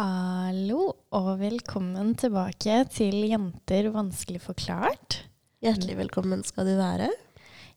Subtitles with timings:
[0.00, 5.18] Hallo, og velkommen tilbake til Jenter vanskelig forklart.
[5.60, 7.10] Hjertelig velkommen skal du være.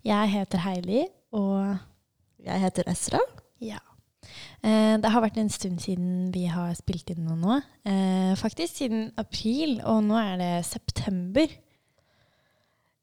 [0.08, 1.02] Jeg heter Heidi,
[1.36, 1.74] og
[2.46, 3.20] Jeg heter Esra.
[3.60, 3.82] ja.
[4.64, 7.58] Eh, det har vært en stund siden vi har spilt inn noe nå.
[7.84, 11.48] Eh, faktisk siden april, og nå er det september.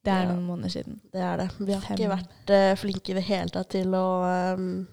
[0.01, 0.33] Det er Ja.
[0.33, 1.01] noen måneder siden.
[1.13, 1.51] Det er det.
[1.61, 1.97] Vi har Fem.
[1.99, 4.89] ikke vært eh, flinke i det hele tatt til å um,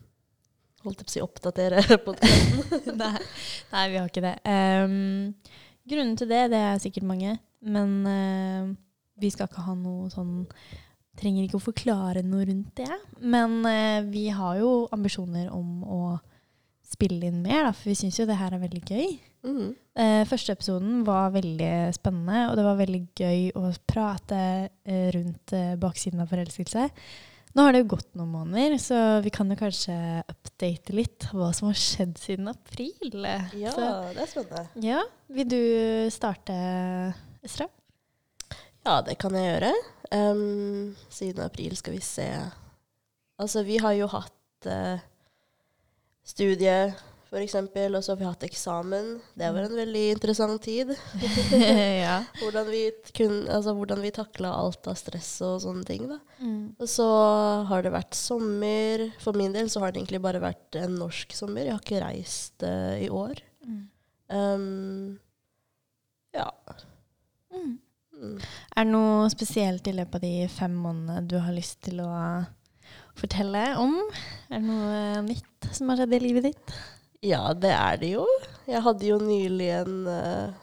[0.88, 2.98] holdt jeg på å si oppdatere podkasten.
[3.02, 3.14] nei,
[3.74, 4.36] nei, vi har ikke det.
[4.48, 5.36] Um,
[5.88, 7.38] grunnen til det, det er sikkert mange.
[7.68, 8.76] Men uh,
[9.20, 10.44] vi skal ikke ha noe sånn
[11.18, 12.94] Trenger ikke å forklare noe rundt det.
[13.26, 16.02] Men uh, vi har jo ambisjoner om å
[16.88, 19.16] spille inn mer, da, for vi syns jo det her er veldig gøy.
[19.48, 19.72] Mm.
[19.98, 25.56] Uh, første episoden var veldig spennende, og det var veldig gøy å prate uh, rundt
[25.58, 26.88] uh, baksiden av forelskelse.
[27.56, 29.96] Nå har det jo gått noen måneder, så vi kan jo kanskje
[30.30, 33.26] update litt hva som har skjedd siden april.
[33.58, 34.66] Ja, Så, det er spennende.
[34.86, 35.02] ja,
[35.34, 35.62] vil du
[36.14, 36.58] starte,
[37.46, 37.70] Esra?
[38.86, 39.72] Ja, det kan jeg gjøre.
[40.14, 42.28] Um, siden april skal vi se
[43.38, 45.02] Altså, vi har jo hatt uh,
[46.26, 46.94] studie,
[47.36, 49.10] eksempel, og så har vi hatt eksamen.
[49.36, 50.94] Det var en veldig interessant tid.
[52.06, 52.22] ja.
[52.42, 52.82] Hvordan vi,
[53.18, 56.08] kun, altså, hvordan vi takla alt av stress og sånne ting.
[56.08, 56.22] da.
[56.40, 56.76] Mm.
[56.80, 57.08] Og så
[57.68, 59.08] har det vært sommer.
[59.24, 61.68] For min del så har det egentlig bare vært en norsk sommer.
[61.68, 63.44] Jeg har ikke reist uh, i år.
[63.68, 63.82] Mm.
[64.32, 65.20] Um,
[66.38, 66.48] ja.
[67.52, 67.78] Mm.
[68.18, 68.38] Mm.
[68.76, 72.12] Er det noe spesielt i løpet av de fem månedene du har lyst til å
[73.18, 73.98] fortelle om?
[74.50, 76.78] Er det noe nytt som har skjedd i livet ditt?
[77.24, 78.28] Ja, det er det jo.
[78.68, 80.54] Jeg hadde jo nylig en uh,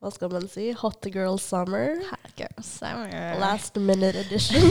[0.00, 0.70] Hva skal man si?
[0.78, 1.96] Hot girl summer.
[2.10, 3.10] Hot girl summer.
[3.40, 4.62] Last minute edition.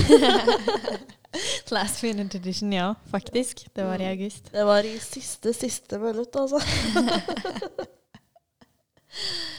[1.75, 2.93] Last minute edition, ja.
[3.11, 3.65] Faktisk.
[3.75, 4.11] Det var i Mm.
[4.13, 4.51] august.
[4.53, 6.61] Det var i siste, siste minutt, altså.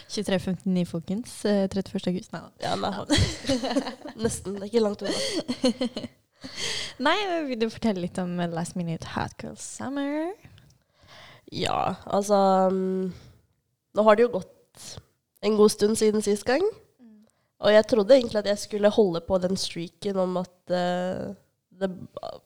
[0.08, 1.44] 23.59, folkens.
[1.44, 2.06] Eh, 31.
[2.08, 2.32] august.
[2.32, 2.50] Nei da.
[2.62, 2.92] Ja, nei.
[4.22, 4.54] Nesten.
[4.56, 6.06] Det er ikke langt unna.
[7.08, 7.16] Nei,
[7.48, 10.30] vil du fortelle litt om Last Minute Hot Girl Summer?
[11.54, 12.36] Ja, altså
[12.68, 13.08] um,
[13.96, 14.88] Nå har det jo gått
[15.44, 16.64] en god stund siden sist gang.
[17.58, 21.34] Og jeg trodde egentlig at jeg skulle holde på den streaken om at uh,
[21.80, 21.90] det,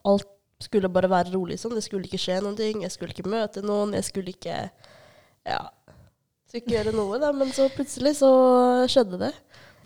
[0.08, 0.28] alt
[0.62, 1.74] skulle bare være rolig sånn.
[1.76, 2.84] Det skulle ikke skje noen ting.
[2.84, 3.96] Jeg skulle ikke møte noen.
[3.98, 4.56] Jeg skulle ikke
[5.48, 5.62] Ja.
[6.46, 7.32] Skulle ikke gjøre noe, da.
[7.34, 8.30] Men så plutselig så
[8.92, 9.32] skjedde det.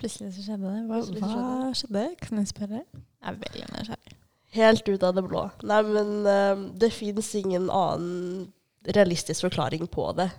[0.01, 0.83] Plutselig så skjedde det.
[0.91, 2.05] Hva, Plutselig hva skjedde?
[2.23, 2.83] Kan jeg spørre?
[2.93, 4.17] Jeg er veldig nysgjerrig.
[4.57, 5.47] Helt ut av det blå.
[5.69, 8.47] Nei, men uh, det fins ingen annen
[8.95, 10.31] realistisk forklaring på det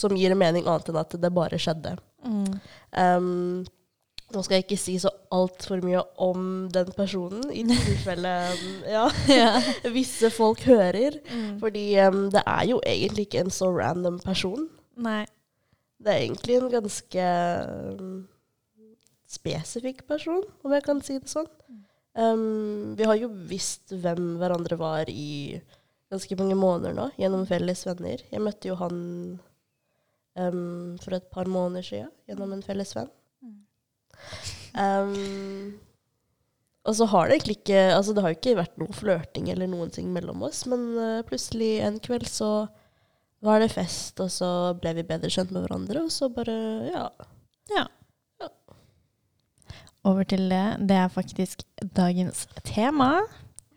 [0.00, 1.96] som gir mening annet enn at det bare skjedde.
[2.24, 2.56] Mm.
[2.96, 3.66] Um,
[4.30, 8.32] nå skal jeg ikke si så altfor mye om den personen, i tilfelle
[8.96, 9.52] ja, ja.
[9.96, 11.18] visse folk hører.
[11.26, 11.58] Mm.
[11.62, 14.68] Fordi um, det er jo egentlig ikke en så random person.
[15.00, 15.24] Nei.
[16.00, 17.24] Det er egentlig en ganske
[17.98, 18.14] um,
[19.28, 21.50] spesifikk person, om jeg kan si det sånn.
[22.18, 25.60] Um, vi har jo visst hvem hverandre var i
[26.10, 28.22] ganske mange måneder nå, gjennom felles venner.
[28.32, 28.96] Jeg møtte jo han
[30.38, 33.10] um, for et par måneder siden gjennom en felles venn.
[34.74, 35.78] Um,
[36.88, 39.66] og så har det egentlig ikke Altså det har jo ikke vært noe flørting eller
[39.70, 42.50] noen ting mellom oss, men uh, plutselig en kveld så
[43.40, 46.56] var det fest, og så ble vi bedre kjent med hverandre, og så bare
[46.90, 47.06] Ja.
[47.72, 47.86] Ja.
[50.04, 50.88] Over til det.
[50.88, 51.62] Det er faktisk
[51.96, 53.20] dagens tema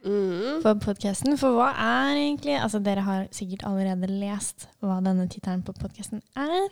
[0.03, 0.59] Mm.
[0.64, 1.38] for podkasten.
[1.40, 6.22] For hva er egentlig Altså, dere har sikkert allerede lest hva denne tittelen på podkasten
[6.36, 6.68] er.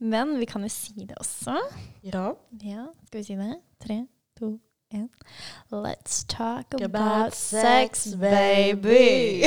[0.00, 1.58] Men vi kan jo si det også.
[2.02, 2.30] Ja.
[2.64, 3.58] Ja, skal vi si det?
[3.84, 3.98] Tre,
[4.38, 4.54] to,
[4.94, 5.08] én.
[5.70, 9.44] Let's talk about, About sex, sex, baby!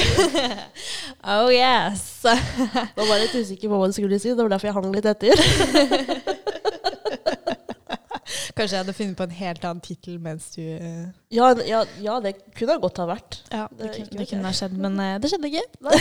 [1.33, 2.23] oh yes!
[2.23, 4.93] Nå var jeg litt usikker på hva du skulle si, det var derfor jeg hang
[4.93, 5.43] litt etter.
[8.53, 12.19] Kanskje jeg hadde funnet på en helt annen tittel mens du eh, Ja, ja, ja,
[12.21, 13.39] det kunne godt ha vært.
[13.49, 15.65] Ja, Det det, kunne, det kunne ha skjedd, men eh, det skjedde ikke.
[15.87, 15.99] Nei,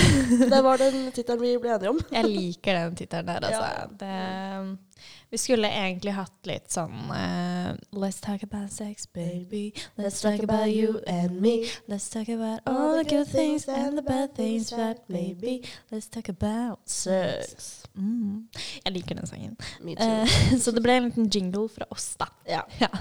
[0.52, 2.02] det var den tittelen vi ble enige om.
[2.12, 3.66] Jeg liker den tittelen der, altså.
[3.72, 3.86] Ja.
[4.02, 9.72] Det, vi skulle egentlig hatt litt sånn uh, Let's talk about sex, baby.
[9.96, 11.70] Let's talk about you and me.
[11.88, 15.62] Let's talk about all the good things and the bad things that may be.
[15.88, 17.88] Let's talk about sex.
[17.96, 18.44] Mm.
[18.84, 19.56] Jeg liker den sangen.
[19.80, 20.28] Uh.
[20.60, 22.28] Så det ble en liten jingle fra oss, da.
[22.44, 22.66] Ja.
[22.84, 22.92] Ja.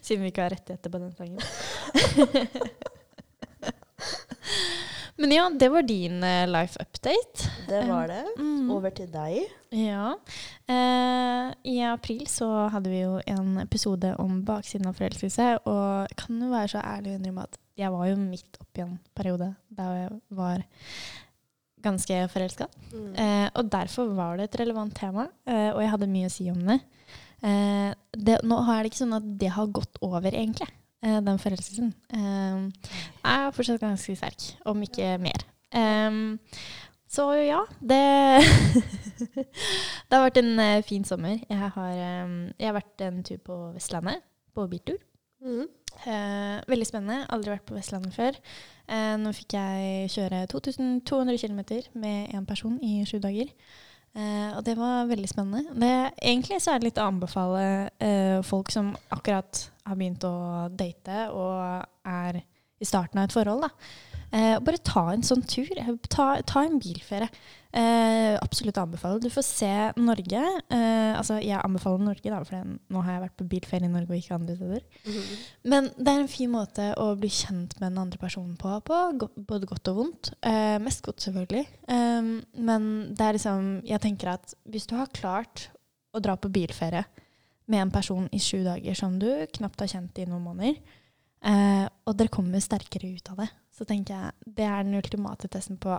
[0.00, 1.38] Siden vi ikke har rettigheter på den sangen.
[5.20, 7.50] Men ja, det var din eh, life update.
[7.68, 8.22] Det var det.
[8.38, 8.70] Mm.
[8.72, 9.42] Over til deg.
[9.76, 10.14] Ja.
[10.66, 15.50] Eh, I april så hadde vi jo en episode om baksiden av forelskelse.
[15.68, 18.84] Og jeg kan jo være så ærlig å innrømme at jeg var jo midt oppi
[18.84, 20.64] en periode da jeg var
[21.82, 22.68] ganske forelska.
[22.92, 23.12] Mm.
[23.18, 26.48] Eh, og derfor var det et relevant tema, eh, og jeg hadde mye å si
[26.52, 26.78] om det.
[27.42, 28.38] Eh, det.
[28.46, 31.92] Nå er det ikke sånn at det har gått over, egentlig, eh, den forelskelsen.
[32.14, 32.94] Eh,
[33.32, 35.44] er fortsatt ganske sterk, om ikke mer.
[35.74, 36.20] Eh,
[37.12, 38.00] så ja, det
[40.08, 41.38] Det har vært en eh, fin sommer.
[41.48, 44.22] Jeg har, eh, jeg har vært en tur på Vestlandet,
[44.54, 45.00] på biltur.
[45.44, 45.66] Mm.
[46.06, 47.26] Eh, veldig spennende.
[47.34, 48.38] Aldri vært på Vestlandet før.
[48.88, 51.60] Eh, nå fikk jeg kjøre 2200 km
[52.00, 53.52] med én person i sju dager.
[54.12, 55.72] Eh, og det var veldig spennende.
[55.72, 57.62] Det, egentlig så er det litt å anbefale
[57.96, 62.42] uh, folk som akkurat har begynt å date og er
[62.82, 63.70] i starten av et forhold, da.
[64.32, 65.68] Eh, bare ta en sånn tur.
[66.08, 67.28] Ta, ta en bilferie.
[67.72, 69.20] Eh, absolutt anbefale.
[69.20, 70.40] Du får se Norge.
[70.72, 74.12] Eh, altså, jeg anbefaler Norge, da, for nå har jeg vært på bilferie i Norge
[74.12, 74.82] og ikke andre steder.
[75.08, 75.38] Mhm.
[75.72, 78.98] Men det er en fin måte å bli kjent med den andre personen på, på
[79.36, 80.32] både godt og vondt.
[80.42, 81.66] Eh, mest godt, selvfølgelig.
[81.88, 85.68] Um, men det er liksom Jeg tenker at hvis du har klart
[86.12, 87.04] å dra på bilferie
[87.72, 90.76] med en person i sju dager som du knapt har kjent i noen måneder,
[91.44, 95.48] eh, og dere kommer sterkere ut av det, så tenker jeg det er den ultimate
[95.52, 95.94] testen på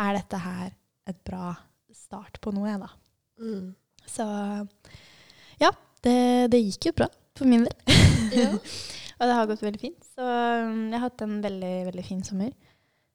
[0.00, 0.72] er dette her
[1.10, 1.52] et bra
[1.92, 2.90] start på noe, jeg, da.
[3.42, 3.72] Mm.
[4.08, 4.24] Så
[5.60, 5.70] ja,
[6.04, 6.16] det,
[6.52, 7.08] det gikk jo bra
[7.38, 7.78] for min del.
[8.32, 8.48] Ja.
[9.18, 10.06] og det har gått veldig fint.
[10.14, 12.54] Så um, jeg har hatt en veldig, veldig fin sommer.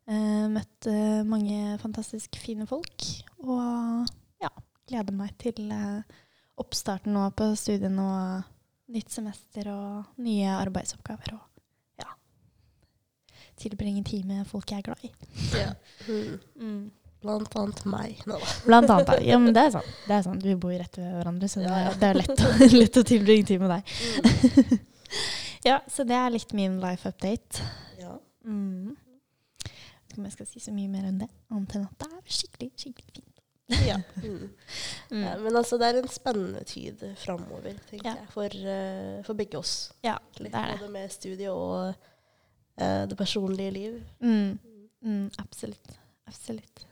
[0.07, 3.07] Eh, møtt eh, mange fantastisk fine folk.
[3.43, 4.05] Og
[4.43, 4.51] ja,
[4.87, 6.19] gleder meg til eh,
[6.61, 11.33] oppstarten nå på studiene og nytt semester og nye arbeidsoppgaver.
[11.35, 11.56] Og ja,
[13.57, 15.11] tilbringe tid med folk jeg er glad i.
[15.57, 15.71] Ja.
[16.61, 16.91] Mm.
[17.21, 18.19] Blant annet meg.
[18.29, 18.37] Nå.
[18.67, 19.07] Blant annet.
[19.09, 19.23] deg.
[19.25, 19.93] Ja, men det er sant.
[20.07, 20.43] Det er sant.
[20.45, 21.89] Vi bor jo rett ved hverandre, så det, Ja, ja.
[21.89, 22.51] er- det er lett å,
[22.81, 23.97] lett å tilbringe tid med deg.
[23.97, 24.85] Mm.
[25.65, 27.63] Ja, så det er litt min life update.
[27.99, 28.13] Ja.
[28.45, 28.93] Mm.
[29.65, 29.73] Jeg
[30.07, 32.21] vet om jeg skal si så mye mer enn det, annet enn at det er
[32.37, 33.41] skikkelig, skikkelig fint.
[33.87, 33.97] ja.
[34.21, 34.45] Mm.
[35.11, 35.23] Mm.
[35.25, 38.13] Ja, men altså, det er en spennende tid framover, tenker Ja.
[38.21, 39.73] jeg, for, uh, for begge oss.
[40.05, 40.77] Ja, det er det.
[40.85, 41.95] Både med studie og
[42.77, 44.03] eh, det personlige liv.
[44.19, 44.59] Mm.
[45.03, 45.99] Mm, absolutt.
[46.27, 46.85] Absolutt.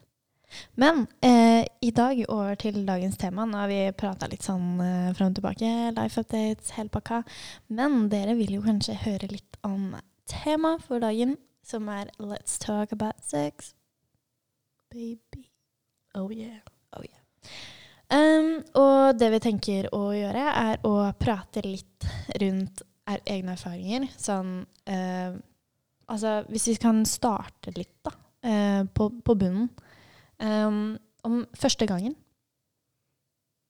[0.80, 3.46] Men eh, i dag over til dagens tema.
[3.46, 5.72] Nå har vi prata litt sånn eh, fram og tilbake.
[5.98, 7.24] Life updates, hele pakka.
[7.68, 9.96] Men dere vil jo kanskje høre litt om
[10.30, 11.36] temaet for dagen,
[11.66, 13.74] som er Let's talk about sex.
[14.94, 15.50] Baby.
[16.16, 16.64] Oh yeah.
[18.14, 22.06] Um, og det vi tenker å gjøre, er å prate litt
[22.42, 24.08] rundt er egne erfaringer.
[24.18, 24.60] Sånn
[24.90, 25.34] eh,
[26.12, 28.13] Altså, hvis vi kan starte litt, da,
[28.46, 29.69] eh, på, på bunnen.
[30.36, 32.13] Um, om første gangen.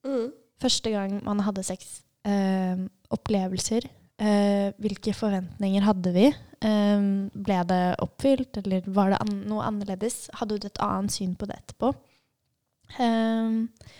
[0.06, 0.32] Mm.
[0.62, 2.00] Første gang man hadde sex.
[2.26, 2.82] Eh,
[3.14, 3.86] opplevelser.
[4.16, 6.26] Eh, hvilke forventninger hadde vi?
[6.66, 7.06] Eh,
[7.46, 10.26] ble det oppfylt, eller var det an noe annerledes?
[10.40, 11.92] Hadde du et annet syn på det etterpå?
[12.96, 13.92] Eh,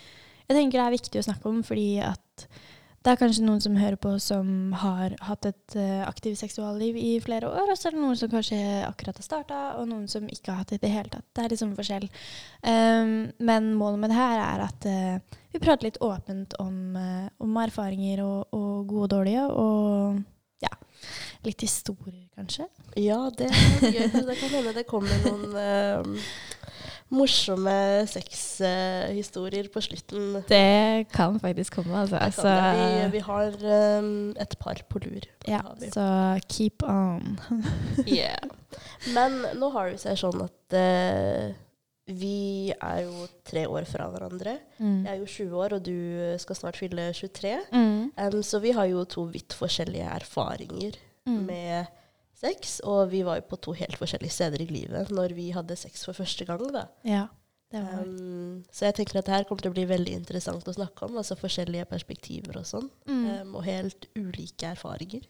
[0.47, 2.47] jeg tenker det er viktig å snakke om, fordi at
[3.07, 4.47] det er kanskje noen som hører på som
[4.81, 8.31] har hatt et uh, aktivt seksualliv i flere år, og så er det noen som
[8.33, 11.23] kanskje akkurat har starta, og noen som ikke har hatt det i det hele tatt.
[11.31, 12.09] Det er liksom forskjell.
[12.67, 13.13] Um,
[13.47, 17.61] men målet med det her er at uh, vi prater litt åpent om, uh, om
[17.63, 20.73] erfaringer og, og gode og dårlige, og ja,
[21.47, 22.67] litt historier, kanskje.
[22.99, 24.03] Ja, det er gøy.
[24.19, 26.19] Det kan hende det kommer noen
[27.13, 27.73] morsomme
[28.11, 30.41] sexhistorier på slutten.
[30.49, 32.19] Det kan faktisk komme, altså.
[32.43, 32.55] Det.
[32.79, 33.53] Vi, vi har
[34.01, 35.27] um, et par på lur.
[35.47, 35.61] Ja,
[35.93, 36.07] så
[36.51, 37.39] keep on.
[39.15, 41.55] Men nå har det seg sånn at uh,
[42.07, 44.57] vi er jo tre år fra hverandre.
[44.79, 45.01] Mm.
[45.05, 45.97] Jeg er jo 20 år, og du
[46.39, 47.55] skal snart fylle 23.
[47.71, 48.11] Mm.
[48.15, 51.41] Um, så vi har jo to vidt forskjellige erfaringer Mm.
[51.43, 51.85] med
[52.37, 52.79] sex.
[52.85, 56.05] Og vi var jo på to helt forskjellige steder i livet når vi hadde sex
[56.05, 56.63] for første gang.
[56.73, 56.85] da.
[57.07, 57.25] Ja,
[57.71, 60.67] det var Um, så jeg tenker at det her kommer til å bli veldig interessant
[60.69, 61.17] å snakke om.
[61.19, 62.89] Altså forskjellige perspektiver og sånn.
[63.07, 63.25] mm.
[63.41, 65.25] Um, og helt ulike erfaringer.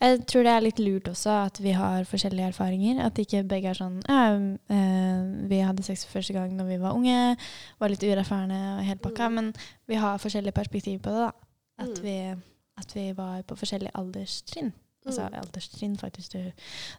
[0.00, 3.02] Jeg tror det er litt lurt også at vi har forskjellige erfaringer.
[3.04, 4.32] At ikke begge er sånn ja,
[4.74, 7.36] eh, Vi hadde sex for første gang når vi var unge,
[7.78, 9.28] var litt uerfarne og helt pakka.
[9.28, 9.34] Mm.
[9.36, 9.52] Men
[9.86, 11.28] vi har forskjellige perspektiv på det.
[11.28, 11.32] da.
[11.78, 12.02] At, Mm.
[12.02, 12.16] vi,
[12.80, 14.72] at vi var på forskjellige alderstrinn.
[15.08, 15.34] Altså Mm.
[15.40, 16.32] alderstrinn, faktisk.
[16.32, 16.38] Du,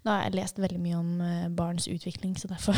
[0.04, 2.74] nå har jeg lest veldig mye om eh, barns utvikling, så derfor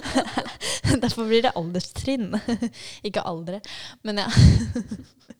[1.02, 2.36] Derfor blir det alderstrinn,
[3.08, 3.58] ikke aldre.
[4.06, 4.28] Men ja.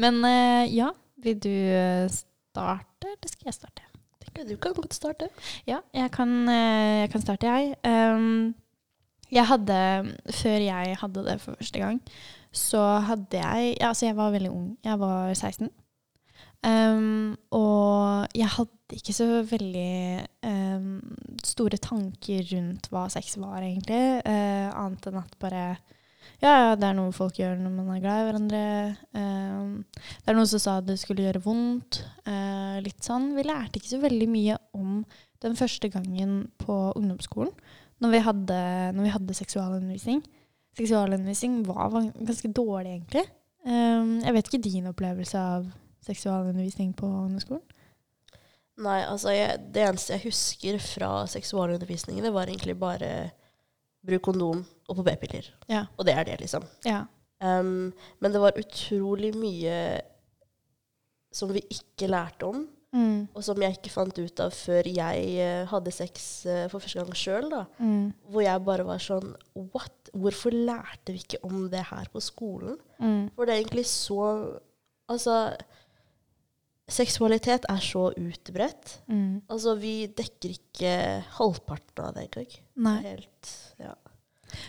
[0.00, 0.90] Men eh, ja,
[1.22, 3.86] vil du eh, starte, eller skal jeg starte?
[4.24, 5.28] Tenker Du kan godt starte.
[5.68, 7.74] Ja, jeg kan, jeg kan starte, jeg.
[7.84, 8.54] Um,
[9.30, 9.76] jeg hadde,
[10.34, 12.00] før jeg hadde det for første gang,
[12.52, 14.76] så hadde jeg ja, Altså, jeg var veldig ung.
[14.84, 15.70] Jeg var 16.
[16.60, 20.98] Um, og jeg hadde ikke så veldig um,
[21.46, 24.20] store tanker rundt hva sex var, egentlig.
[24.26, 25.64] Uh, annet enn at bare
[26.40, 28.62] ja, ja, det er noe folk gjør når man er glad i hverandre.
[29.16, 32.02] Um, det er noen som sa det skulle gjøre vondt.
[32.28, 33.32] Uh, litt sånn.
[33.36, 35.02] Vi lærte ikke så veldig mye om
[35.40, 37.52] den første gangen på ungdomsskolen,
[38.04, 38.60] når vi hadde,
[38.96, 40.24] når vi hadde seksualundervisning.
[40.76, 43.26] Seksualundervisning var ganske dårlig, egentlig.
[43.64, 45.68] Um, jeg vet ikke din opplevelse av
[46.06, 47.62] seksualundervisning på ungdomsskolen?
[48.80, 53.10] Nei, altså jeg, det eneste jeg husker fra seksualundervisningene, var egentlig bare
[54.06, 55.50] bruk kondom og på p-piller.
[55.68, 55.84] Ja.
[55.98, 56.64] Og det er det, liksom.
[56.88, 57.02] Ja.
[57.44, 57.90] Um,
[58.20, 59.76] men det var utrolig mye
[61.32, 63.28] som vi ikke lærte om, Mm.
[63.38, 66.98] og som jeg ikke fant ut av før jeg eh, hadde sex eh, for første
[66.98, 67.52] gang sjøl.
[67.78, 68.08] Mm.
[68.26, 70.10] Hvor jeg bare var sånn What?
[70.10, 72.80] Hvorfor lærte vi ikke om det her på skolen?
[72.98, 73.28] Mm.
[73.36, 74.24] For det er egentlig så
[75.10, 75.36] Altså
[76.90, 78.96] Seksualitet er så utbredt.
[79.10, 79.42] Mm.
[79.48, 80.94] Altså, vi dekker ikke
[81.38, 82.56] halvparten av det engang.
[82.86, 82.96] Nei.
[83.06, 83.94] Helt, ja.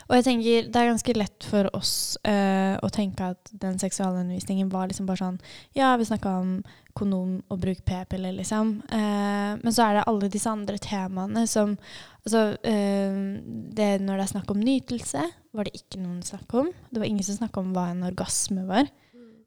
[0.09, 1.93] Og jeg tenker det er ganske lett for oss
[2.27, 5.39] uh, å tenke at den seksualundervisningen var liksom bare sånn
[5.77, 6.53] Ja, vi snakka om
[6.97, 8.75] kondom og bruk p-piller, liksom.
[8.91, 11.77] Uh, men så er det alle disse andre temaene som
[12.21, 13.21] Altså, uh,
[13.73, 15.23] det, når det er snakk om nytelse,
[15.57, 16.67] var det ikke noen snakk om.
[16.93, 18.91] Det var ingen som snakka om hva en orgasme var.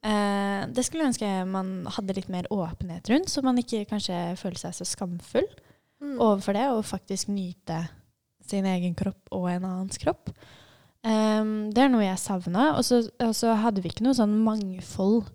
[0.04, 4.18] Eh, det skulle jeg ønske man hadde litt mer åpenhet rundt, så man ikke kanskje
[4.40, 5.48] føler seg så skamfull
[6.02, 6.18] Mm.
[6.20, 7.78] overfor det, og faktisk nyte
[8.44, 10.28] sin egen kropp og en annens kropp.
[11.04, 12.74] Eh, det er noe jeg savna.
[12.76, 15.30] Og så hadde vi ikke noe sånn mangfold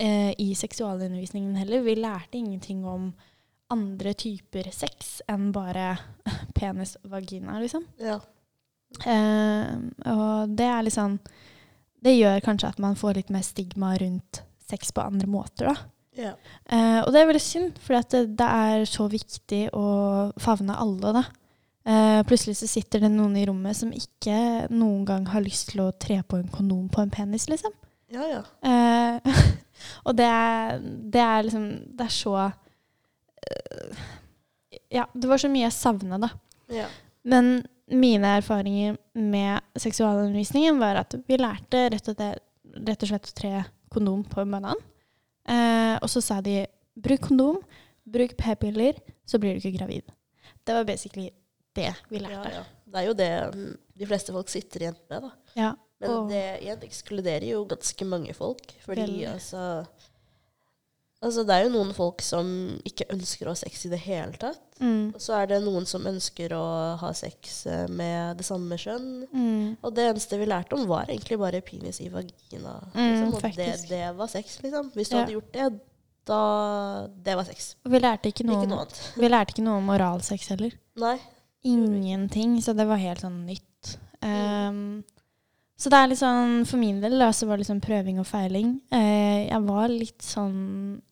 [0.00, 1.82] eh, i seksualundervisningen heller.
[1.86, 3.12] Vi lærte ingenting om
[3.70, 5.98] andre typer sex enn bare
[6.58, 7.84] penis og vagina, liksom.
[8.00, 8.18] Ja.
[9.06, 11.18] Ehm, og det er litt sånn
[12.04, 15.74] Det gjør kanskje at man får litt mer stigma rundt sex på andre måter, da.
[16.18, 16.32] ja.
[16.68, 19.86] Eh, og det er veldig synd, for det, det er så viktig å
[20.42, 21.14] favne alle.
[21.16, 21.24] da.
[21.88, 25.86] Eh, plutselig så sitter det noen i rommet som ikke noen gang har lyst til
[25.86, 27.72] å tre på en kondom på en penis, liksom.
[28.12, 28.42] Ja, ja.
[28.68, 29.40] Eh,
[30.06, 32.32] og det er, det er liksom Det er så
[33.44, 33.98] eh,
[34.96, 36.30] Ja, det var så mye jeg savna, da.
[36.72, 36.86] ja.
[37.28, 37.58] Men
[37.90, 42.22] mine erfaringer med seksualundervisningen var at vi lærte rett og,
[42.88, 43.52] rett og slett å tre
[43.92, 44.82] kondom på en banan.
[45.48, 46.62] Eh, og så sa de
[46.98, 47.60] bruk kondom,
[48.08, 50.10] bruk p-piller, så blir du ikke gravid.
[50.64, 51.30] Det var basically
[51.76, 52.52] det vi lærte.
[52.58, 52.64] ja.
[52.88, 55.30] Det er jo det mm, de fleste folk sitter igjen med, da.
[55.58, 55.72] Ja.
[55.98, 58.70] Men det igjen ekskluderer jo ganske mange folk.
[58.84, 59.24] Fordi Veldig.
[59.32, 59.62] altså
[61.20, 62.46] Altså, det er jo noen folk som
[62.86, 64.60] ikke ønsker å ha sex i det hele tatt.
[64.78, 65.08] Mm.
[65.16, 66.62] Og så er det noen som ønsker å
[67.00, 69.08] ha sex eh, med det samme kjønn.
[69.32, 69.64] Mm.
[69.82, 72.76] Og det eneste vi lærte om, var egentlig bare penis i vagina.
[72.94, 73.34] Mm, Liksom.
[73.34, 74.92] og det, det var sex, liksom.
[74.94, 75.24] Hvis du Ja.
[75.24, 75.66] hadde gjort det,
[76.28, 77.74] da Det var sex.
[77.88, 79.02] Vi lærte ikke noe, Ikke noe annet.
[79.16, 80.78] vi lærte ikke noe om oralsex heller.
[81.02, 81.16] Nei.
[81.64, 83.96] Ingenting, så det var helt sånn nytt.
[84.22, 85.02] Um,
[85.78, 88.26] så det er litt sånn, for min del da, så var det sånn prøving og
[88.26, 88.72] feiling.
[88.94, 90.56] Eh, jeg var litt sånn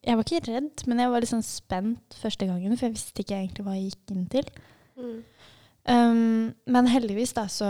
[0.02, 3.22] Jeg var ikke redd, men jeg var litt sånn spent første gangen, for jeg visste
[3.22, 4.50] ikke egentlig hva jeg gikk inn til.
[4.98, 5.16] Mm.
[5.86, 7.68] Um, men heldigvis da, så,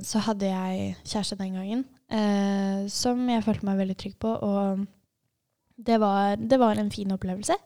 [0.00, 4.86] så hadde jeg kjæreste den gangen, eh, som jeg følte meg veldig trygg på, og
[5.76, 7.58] det var, det var en fin opplevelse.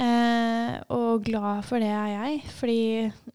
[0.00, 2.80] Eh, og glad for det er jeg, fordi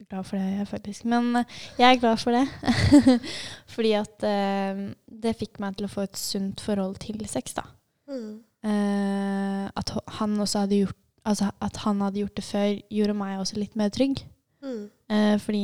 [0.09, 2.45] Glad for det er jeg faktisk, men eh, jeg er glad for det.
[3.75, 4.81] fordi at eh,
[5.23, 7.65] det fikk meg til å få et sunt forhold til sex, da.
[8.09, 8.37] Mm.
[8.65, 13.39] Eh, at han også hadde gjort Altså at han hadde gjort det før, gjorde meg
[13.41, 14.19] også litt mer trygg.
[14.61, 14.83] Mm.
[15.09, 15.63] Eh, fordi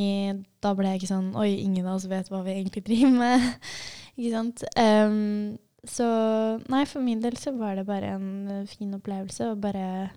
[0.61, 3.45] da ble jeg ikke sånn Oi, ingen av oss vet hva vi egentlig driver med.
[4.15, 4.63] ikke sant?
[4.73, 6.07] Um, så
[6.69, 9.51] nei, for min del så var det bare en eh, fin opplevelse.
[9.53, 10.11] Og bare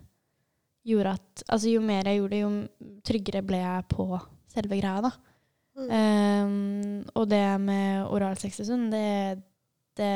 [0.85, 4.07] gjorde at Altså jo mer jeg gjorde, jo tryggere ble jeg på
[4.55, 5.11] selve greia, da.
[5.75, 5.88] Mm.
[5.91, 9.41] Um, og det med oralsex og sånn, det,
[9.99, 10.12] det,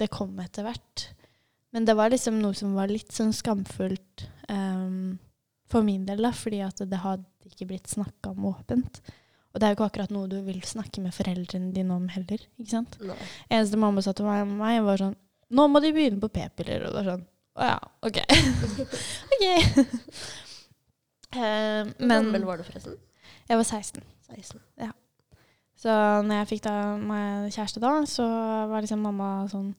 [0.00, 1.04] det kom etter hvert.
[1.74, 5.18] Men det var liksom noe som var litt sånn skamfullt um,
[5.70, 9.02] for min del, da, fordi at det hadde ikke blitt snakka om åpent.
[9.52, 12.40] Og det er jo ikke akkurat noe du vil snakke med foreldrene dine om heller.
[12.58, 12.96] ikke sant?
[13.04, 13.18] Nei.
[13.52, 15.20] Eneste mamma sa til meg, meg var sånn
[15.54, 16.86] Nå må de begynne på p-piller.
[16.88, 18.18] Og det var sånn Å ja, OK.
[19.34, 19.44] OK.
[21.34, 22.92] Eh, Hvor gammel var du forresten?
[23.48, 24.02] jeg var 16.
[24.30, 24.60] 16.
[25.84, 28.24] Så når jeg fikk da meg kjæreste da, så
[28.70, 29.72] var liksom mamma sånn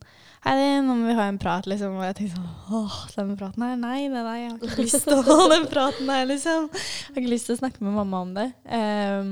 [0.43, 1.95] Hei, nå må vi ha en prat, liksom.
[1.97, 3.79] Og jeg tenkte sånn Åh, den praten her?
[3.79, 6.67] Nei, nei, nei, jeg har ikke lyst til å ha den praten her, liksom.
[6.75, 8.45] Jeg har ikke lyst til å snakke med mamma om det.
[8.77, 9.31] Ehm,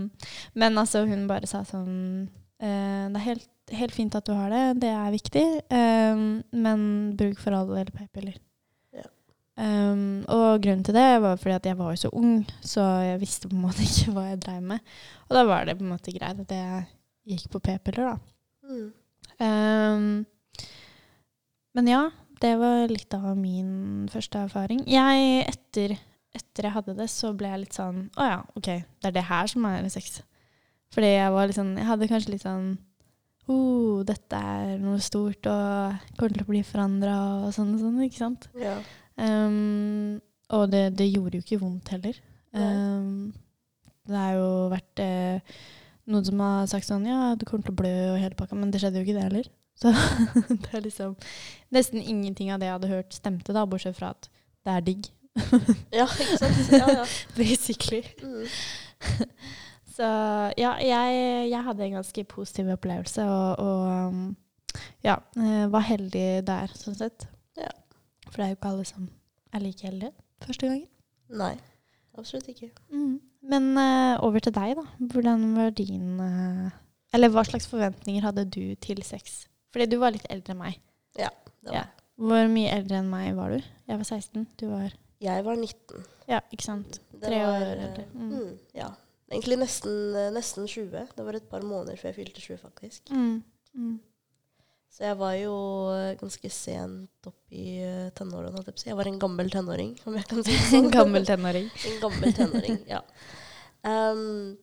[0.64, 1.92] men altså, hun bare sa sånn
[2.64, 6.82] eh, Det er helt, helt fint at du har det, det er viktig, um, men
[7.20, 8.36] bruk for all del p-piller.
[8.96, 9.06] Ja.
[9.56, 13.22] Um, og grunnen til det var fordi at jeg var jo så ung, så jeg
[13.24, 14.84] visste på en måte ikke hva jeg dreiv med.
[15.30, 16.84] Og da var det på en måte greit at jeg
[17.34, 18.18] gikk på p-piller, da.
[18.68, 18.92] Mm.
[19.44, 20.26] Um,
[21.74, 22.04] men ja,
[22.44, 24.84] det var litt av min første erfaring.
[24.90, 25.96] Jeg, etter,
[26.36, 29.26] etter jeg hadde det, så ble jeg litt sånn Å ja, OK, det er det
[29.30, 30.20] her som er sex.
[30.94, 32.68] Fordi jeg var litt sånn Jeg hadde kanskje litt sånn
[33.52, 38.04] oh, dette er noe stort og kommer til å bli forandra og sånn og sånn,
[38.08, 38.50] ikke sant?
[38.60, 38.78] Ja.
[39.18, 40.20] Um,
[40.54, 42.20] og det, det gjorde jo ikke vondt heller.
[42.54, 43.34] Um,
[44.10, 45.58] det har jo vært eh,
[46.12, 48.72] noen som har sagt sånn Ja, du kommer til å blø og hele pakka, men
[48.74, 49.52] det skjedde jo ikke det heller.
[49.82, 51.16] Så det er liksom
[51.74, 54.30] Nesten ingenting av det jeg hadde hørt, stemte, da, bortsett fra at
[54.64, 55.10] det er digg.
[55.92, 56.60] ja, ikke sant?
[56.82, 57.06] Ja, ja.
[57.38, 58.04] Basically.
[58.22, 58.46] Mm.
[59.94, 60.06] Så
[60.58, 61.18] ja, jeg,
[61.52, 64.24] jeg hadde en ganske positiv opplevelse, og, og um,
[65.06, 67.28] ja, eh, var heldig der, sånn sett.
[67.60, 67.70] Ja.
[68.30, 69.06] For det er jo ikke alle som
[69.54, 70.90] er like heldige første gangen.
[71.34, 71.54] Nei,
[72.18, 72.72] absolutt ikke.
[72.90, 73.20] Mm.
[73.54, 74.86] Men uh, over til deg, da.
[75.14, 76.72] Hvordan var din uh,
[77.14, 79.44] Eller hva slags forventninger hadde du til sex?
[79.74, 80.80] Fordi du var litt eldre enn meg.
[81.14, 81.76] Det var.
[81.76, 81.86] Ja.
[82.24, 83.72] Hvor mye eldre enn meg var du?
[83.90, 84.48] Jeg var 16.
[84.58, 86.06] Du var Jeg var 19.
[86.30, 87.02] Ja, ikke sant?
[87.22, 88.06] Tre var, år eldre.
[88.14, 88.30] Mm.
[88.32, 88.90] Mm, ja.
[89.34, 89.94] Egentlig nesten,
[90.36, 91.14] nesten 20.
[91.18, 93.12] Det var et par måneder før jeg fylte 20, faktisk.
[93.12, 93.40] Mm.
[93.74, 93.96] Mm.
[94.94, 95.54] Så jeg var jo
[95.90, 98.62] eh, ganske sent opp i eh, tenårene.
[98.86, 100.84] jeg var en gammel tenåring, om jeg kan si det sånn.
[100.84, 101.72] En gammel tenåring.
[101.90, 103.02] En gammel tenåring, ja.
[103.84, 104.54] Um,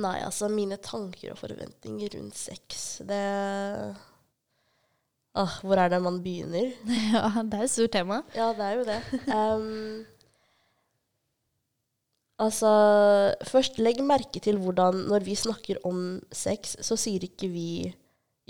[0.00, 3.20] nei, altså mine tanker og forventninger rundt sex, det
[5.34, 6.72] Åh, Hvor er det man begynner?
[7.12, 8.22] Ja, det er et stort tema.
[8.38, 8.98] Ja, det er jo det.
[9.34, 10.04] Ehm,
[12.40, 17.94] altså Først, legg merke til hvordan når vi snakker om sex, så sier ikke vi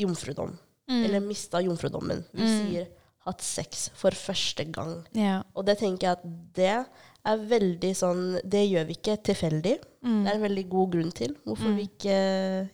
[0.01, 0.57] jomfrudom.
[0.91, 1.01] Mm.
[1.05, 2.25] Eller mista jomfrudommen.
[2.33, 2.55] Vi Mm.
[2.71, 2.87] sier
[3.27, 5.07] hatt sex for første gang.
[5.17, 5.43] Ja.
[5.57, 6.25] Og det tenker jeg at
[6.55, 6.87] det
[7.25, 9.79] er veldig sånn Det gjør vi ikke tilfeldig.
[10.05, 10.19] Mm.
[10.25, 11.77] Det er en veldig god grunn til hvorfor Mm.
[11.79, 12.17] vi ikke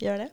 [0.03, 0.29] gjør det.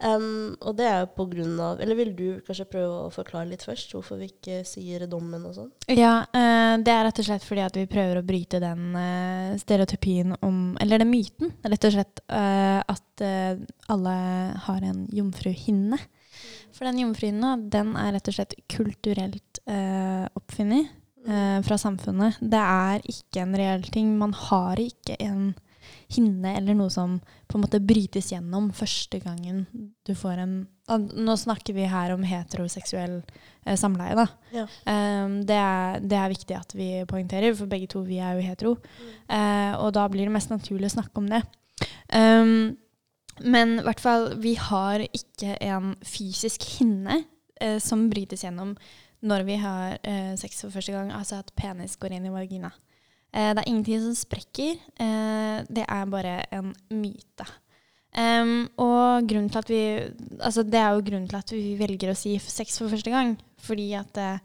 [0.00, 3.50] Um, og det er jo på grunn av Eller vil du kanskje prøve å forklare
[3.50, 5.68] litt først hvorfor vi ikke sier dommen og sånn?
[5.92, 9.58] Ja, eh, det er rett og slett fordi at vi prøver å bryte den eh,
[9.60, 13.56] stereotypien om Eller den myten, rett og slett, eh, at eh,
[13.92, 14.16] alle
[14.64, 15.98] har en jomfruhinne.
[16.72, 20.88] For den jomfruhinna, den er rett og slett kulturelt eh, oppfunnet
[21.26, 22.38] eh, fra samfunnet.
[22.40, 24.14] Det er ikke en reell ting.
[24.18, 25.52] Man har ikke en
[26.10, 29.64] hinne eller noe som på en måte brytes gjennom første gangen
[30.06, 34.24] du får en Nå snakker vi her om heteroseksuell eh, samleie, da.
[34.50, 34.64] Ja.
[34.90, 38.42] Um, det, er, det er viktig at vi poengterer, for begge to vi er jo
[38.42, 38.72] hetero.
[39.30, 41.44] Eh, og da blir det mest naturlig å snakke om det.
[42.10, 42.74] Um,
[43.46, 47.20] men i hvert fall, vi har ikke en fysisk hinne
[47.62, 48.74] eh, som brytes gjennom
[49.20, 52.72] når vi har eh, sex for første gang, altså at penis går inn i vagina.
[53.32, 54.78] Eh, det er ingenting som sprekker.
[55.00, 57.46] Eh, det er bare en myte.
[58.10, 59.82] Um, og grunnen til at vi
[60.42, 63.36] Altså, det er jo grunnen til at vi velger å si sex for første gang.
[63.62, 64.40] Fordi at eh,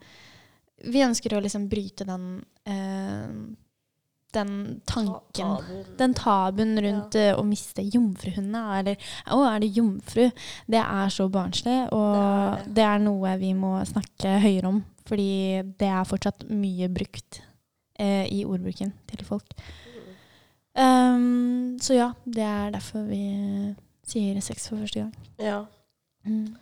[0.92, 2.28] vi ønsker å liksom bryte den
[2.68, 3.32] eh,
[4.34, 5.56] den tanken.
[5.98, 7.36] Den tabuen rundt ja.
[7.38, 8.78] å miste jomfruhundene.
[8.80, 10.32] Eller 'Å, er du jomfru?'
[10.66, 12.84] Det er så barnslig, og Det er det det.
[12.84, 14.84] er, noe vi må snakke høyere om.
[15.06, 17.42] Fordi det er fortsatt mye brukt
[17.98, 19.54] eh, i ordbruken til folk.
[20.76, 23.22] Um, så ja, det er derfor vi
[24.06, 25.14] sier sex for første gang.
[25.40, 25.64] Ja.
[26.26, 26.56] Mm.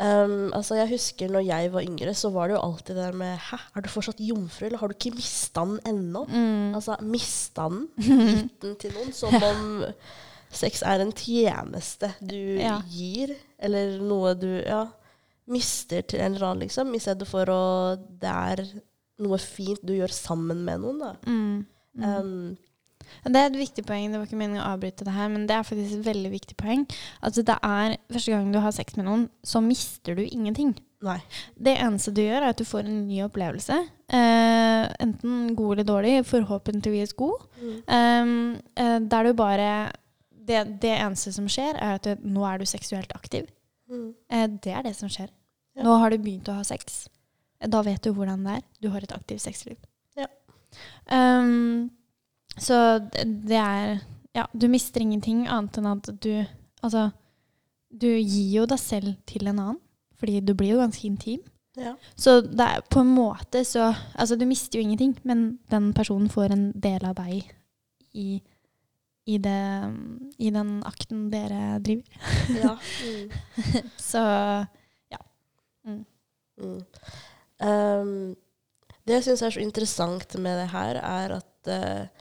[0.00, 3.16] Um, altså jeg husker når jeg var yngre, så var det jo alltid det der
[3.20, 6.22] med Hæ, er du fortsatt jomfru, eller har du ikke mista den ennå?
[6.30, 6.70] Mm.
[6.78, 7.82] Altså mista den,
[8.30, 9.66] gitt den til noen, som om
[10.50, 12.78] sex er en tjeneste du Ja.
[12.88, 14.86] gir, eller noe du ja,
[15.52, 17.60] mister til en eller annen, liksom, i stedet for å
[18.00, 18.64] Det er
[19.20, 21.12] noe fint du gjør sammen med noen, da.
[21.28, 21.66] Mm.
[22.00, 22.04] Mm.
[22.08, 22.56] Um,
[23.24, 24.10] Det er et viktig poeng.
[24.10, 26.56] Det var ikke meningen å avbryte det her, men det er faktisk et veldig viktig
[26.60, 26.86] poeng.
[27.26, 30.74] Altså det er Første gang du har sex med noen, så mister du ingenting.
[31.02, 31.18] nei.
[31.56, 33.76] Det eneste du gjør, er at du får en ny opplevelse.
[34.12, 37.46] Eh, enten god eller dårlig, forhåpentligvis god.
[37.60, 37.76] Mm.
[37.86, 39.70] Um, eh, der du bare
[40.50, 43.48] det, det eneste som skjer, er at du, nå er du seksuelt aktiv.
[43.90, 44.10] Mm.
[44.30, 45.30] Eh, det er det som skjer.
[45.76, 45.86] Ja.
[45.86, 47.06] Nå har du begynt å ha sex.
[47.60, 48.66] Da vet du hvordan det er.
[48.82, 49.78] Du har et aktivt sexliv.
[50.18, 50.28] Ja.
[51.06, 51.90] Um,
[52.58, 54.00] så det, er
[54.34, 56.46] Ja, du mister ingenting annet enn at du
[56.82, 57.10] Altså,
[57.92, 59.80] du gir jo deg selv til en annen.
[60.16, 61.42] Fordi du blir jo ganske intim.
[61.76, 61.94] Ja.
[62.16, 66.30] Så det er på en måte så Altså, du mister jo ingenting, men den personen
[66.32, 67.44] får en del av deg
[68.12, 68.40] i,
[69.26, 69.60] i, det,
[70.38, 72.04] i den akten dere driver.
[72.62, 72.76] ja.
[73.00, 73.90] Mm.
[73.96, 74.20] Så
[76.60, 76.84] Mm.
[77.60, 78.36] Um,
[79.06, 82.19] Det jeg syns er så interessant med det her, er at eh,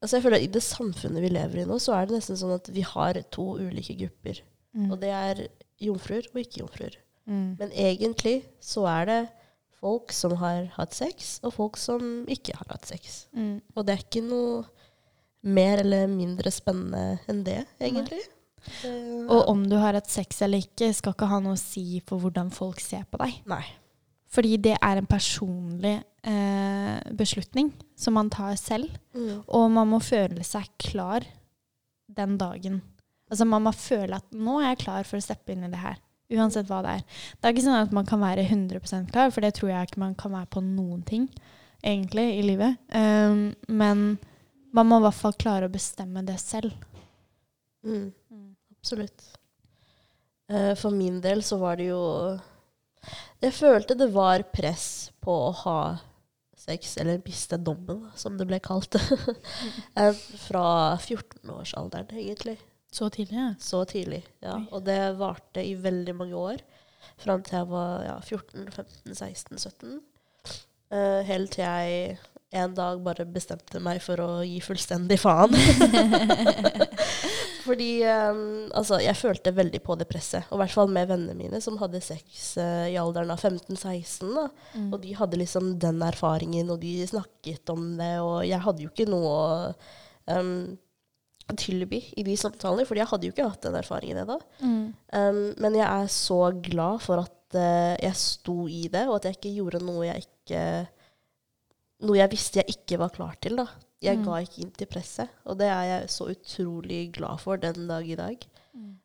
[0.00, 2.38] altså jeg føler at I det samfunnet vi lever i nå, så er det nesten
[2.40, 4.42] sånn at vi har to ulike grupper.
[4.76, 4.88] Mm.
[4.90, 5.44] Og det er
[5.82, 6.98] jomfruer og ikke-jomfruer.
[7.30, 7.56] Mm.
[7.60, 9.20] Men egentlig så er det
[9.80, 13.24] folk som har hatt sex, og folk som ikke har hatt sex.
[13.36, 13.60] Mm.
[13.74, 14.64] Og det er ikke noe
[15.40, 18.20] mer eller mindre spennende enn det, egentlig.
[18.82, 18.90] Det,
[19.32, 22.20] Og om du har hatt sex eller ikke, skal ikke ha noe å si for
[22.20, 23.40] hvordan folk ser på deg.
[23.48, 23.64] Nei.
[24.30, 28.90] Fordi det er en personlig eh, beslutning som man tar selv.
[29.14, 29.42] Mm.
[29.46, 31.26] Og man må føle seg klar
[32.10, 32.80] den dagen.
[33.30, 35.78] Altså Man må føle at 'nå er jeg klar for å steppe inn i det
[35.78, 36.00] her'.
[36.30, 37.02] Uansett hva det er.
[37.38, 40.02] Det er ikke sånn at man kan være 100% klar, for det tror jeg ikke
[40.02, 41.28] man kan være på noen ting
[41.82, 42.76] egentlig i livet.
[42.94, 44.18] Um, men
[44.72, 46.74] man må i hvert fall klare å bestemme det selv.
[47.82, 48.12] Mm.
[48.78, 49.24] Absolutt.
[50.50, 52.00] Uh, for min del så var det jo
[53.40, 55.80] Jeg følte det var press på å ha
[56.70, 58.96] sex, eller miste dommen, som det ble kalt.
[59.98, 60.14] Eh,
[60.46, 62.56] Fra 14-årsalderen, egentlig.
[62.90, 63.54] Så tidlig, ja.
[63.60, 64.24] Så tidlig.
[64.42, 64.56] ja.
[64.56, 64.66] Oi.
[64.72, 66.62] Og det varte i veldig mange år.
[67.20, 70.00] Fram til jeg var ja, 14, 15, 16, 17.
[70.90, 72.18] Uh, helt til jeg
[72.50, 75.54] en dag bare bestemte meg for å gi fullstendig faen.
[77.70, 78.40] Fordi um,
[78.74, 80.48] altså, jeg følte veldig på det presset.
[80.50, 84.26] Og i hvert fall med vennene mine som hadde sex uh, i alderen av 15-16.
[84.74, 84.88] Mm.
[84.88, 88.14] Og de hadde liksom den erfaringen, og de snakket om det.
[88.24, 89.44] Og jeg hadde jo ikke noe å
[90.34, 90.54] um,
[91.58, 94.40] tilby i de samtalene, for jeg hadde jo ikke hatt den erfaringen ennå.
[94.62, 94.80] Mm.
[95.14, 99.30] Um, men jeg er så glad for at uh, jeg sto i det, og at
[99.30, 100.64] jeg ikke gjorde noe jeg ikke
[102.00, 103.58] Noe jeg visste jeg ikke var klar til.
[103.60, 103.66] da.
[104.02, 104.24] Jeg Mm.
[104.24, 108.06] ga ikke inn til presset, og det er jeg så utrolig glad for den dag
[108.08, 108.46] i dag.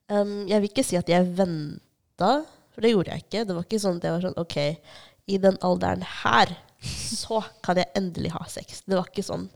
[0.09, 3.45] Um, jeg vil ikke si at jeg venta, for det gjorde jeg ikke.
[3.47, 4.57] Det var ikke sånn at jeg var sånn OK,
[5.27, 6.55] i den alderen her,
[7.25, 8.83] så kan jeg endelig ha sex.
[8.87, 9.49] Det var ikke sånn.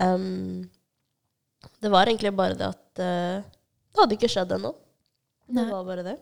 [0.00, 0.70] Um,
[1.80, 3.42] det var egentlig bare det at uh,
[3.92, 4.74] det hadde ikke skjedd ennå.
[5.52, 6.16] Det var bare det.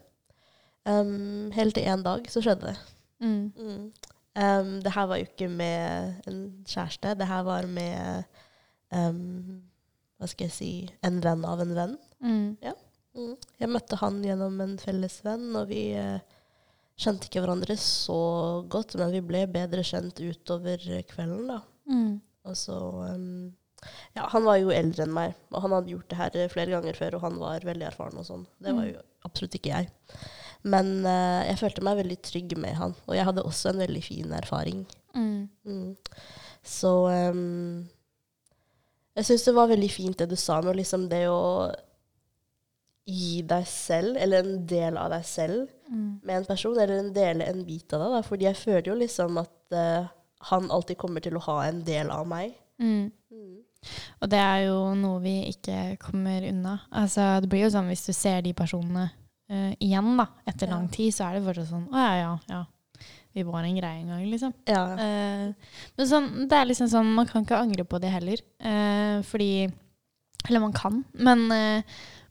[0.85, 2.79] Um, helt til en dag så skjedde det.
[3.23, 3.53] Mm.
[3.57, 3.93] Mm.
[4.41, 7.15] Um, det her var jo ikke med en kjæreste.
[7.21, 8.25] Det her var med
[8.93, 9.61] um,
[10.21, 10.71] Hva skal jeg si
[11.07, 11.95] En venn av en venn.
[12.21, 12.57] Mm.
[13.17, 13.33] Mm.
[13.59, 16.19] Jeg møtte han gjennom en felles venn, og vi uh,
[17.01, 18.19] kjente ikke hverandre så
[18.71, 21.57] godt, men vi ble bedre kjent utover kvelden, da.
[21.91, 22.21] Mm.
[22.47, 23.49] Og så um,
[24.15, 26.75] Ja, han var jo eldre enn meg, og han hadde gjort det her eh, flere
[26.77, 28.45] ganger før, og han var veldig erfaren og sånn.
[28.61, 28.93] Det var Mm.
[28.93, 29.89] jo absolutt ikke jeg.
[30.69, 34.03] Men uh, jeg følte meg veldig trygg med han, og jeg hadde også en veldig
[34.05, 34.85] fin erfaring.
[35.17, 35.49] Mm.
[35.65, 35.97] Mm.
[36.63, 36.93] Så
[37.33, 37.89] um,
[39.17, 41.73] jeg syns det var veldig fint det du sa nå, liksom det å
[43.11, 46.21] gi deg selv, eller en del av deg selv, Mm.
[46.23, 48.11] med en person, eller en dele en bit av deg.
[48.15, 48.21] Da.
[48.23, 50.07] Fordi jeg føler jo liksom at uh,
[50.53, 52.53] han alltid kommer til å ha en del av meg.
[52.79, 53.11] Mm.
[53.33, 53.57] Mm.
[54.23, 56.77] Og det er jo noe vi ikke kommer unna.
[56.93, 59.09] Altså, det blir jo sånn hvis du ser de personene
[59.51, 60.77] uh, igjen da, etter Ja.
[60.77, 62.65] lang tid, så er det fortsatt sånn Å ja, ja, ja.
[63.37, 64.55] Vi var en greie en gang, liksom.
[64.67, 64.83] Ja.
[64.99, 68.43] Eh, men sånn, det er liksom sånn, man kan ikke angre på det heller.
[68.59, 69.71] Eh, fordi
[70.49, 71.83] Eller man kan, men, eh,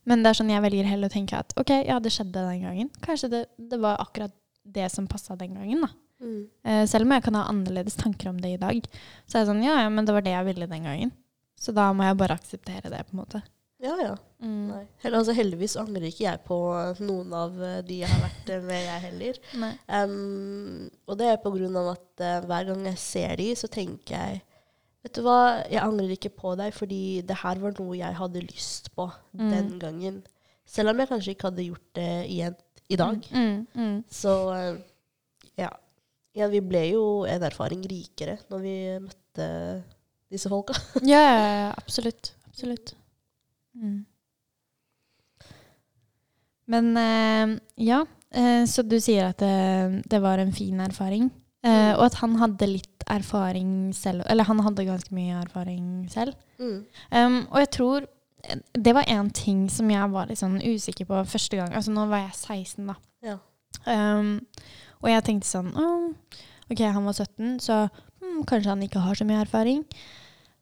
[0.09, 2.63] men det er sånn jeg velger heller å tenke at OK, ja, det skjedde den
[2.65, 2.89] gangen.
[3.05, 4.33] Kanskje det, det var akkurat
[4.65, 5.91] det som passa den gangen, da.
[6.19, 6.39] Mm.
[6.65, 8.81] Eh, selv om jeg kan ha annerledes tanker om det i dag,
[9.29, 11.13] så er det sånn ja, ja, men det var det jeg ville den gangen.
[11.59, 13.43] Så da må jeg bare akseptere det, på en måte.
[13.83, 14.17] ja, ja.
[14.39, 14.69] Mm.
[15.03, 16.57] Altså, heldigvis angrer ikke jeg på
[17.03, 19.39] noen av eh, de jeg har vært eh, med, jeg heller.
[19.99, 23.67] Um, og det er på grunn av at uh, hver gang jeg ser de, så
[23.71, 24.39] tenker jeg
[24.99, 28.41] Vet du hva, jeg angrer ikke på deg, fordi det her var noe jeg hadde
[28.43, 29.51] lyst på Mm.
[29.53, 30.17] den gangen.
[30.67, 32.57] Selv om jeg kanskje ikke hadde gjort det igjen
[32.91, 33.29] i dag.
[33.31, 33.93] Mm, mm.
[34.11, 34.75] Så uh,
[35.55, 35.69] ja.
[36.35, 36.49] ja.
[36.51, 38.75] Vi ble jo en erfaring rikere når vi
[39.05, 39.47] møtte
[40.29, 40.75] disse folka.
[41.07, 42.33] Ja, absolutt.
[42.51, 42.91] Absolutt.
[43.79, 44.03] Mm.
[46.69, 47.57] Men eh,
[47.89, 51.29] ja, eh, så du sier at det, det var en fin erfaring.
[51.29, 51.97] Eh, Mm.
[51.97, 54.23] og at han hadde litt erfaring selv.
[54.31, 56.37] Eller han hadde ganske mye erfaring selv.
[56.59, 56.85] Mm.
[57.11, 58.05] Um, og jeg tror
[58.79, 61.73] Det var én ting som jeg var litt sånn usikker på første gang.
[61.75, 62.95] Altså nå var jeg 16, da.
[63.21, 63.33] Ja.
[63.83, 64.29] Um,
[65.03, 66.13] og jeg tenkte sånn «Åh,
[66.71, 69.83] OK, han var 17, så hmm, kanskje han ikke har så mye erfaring.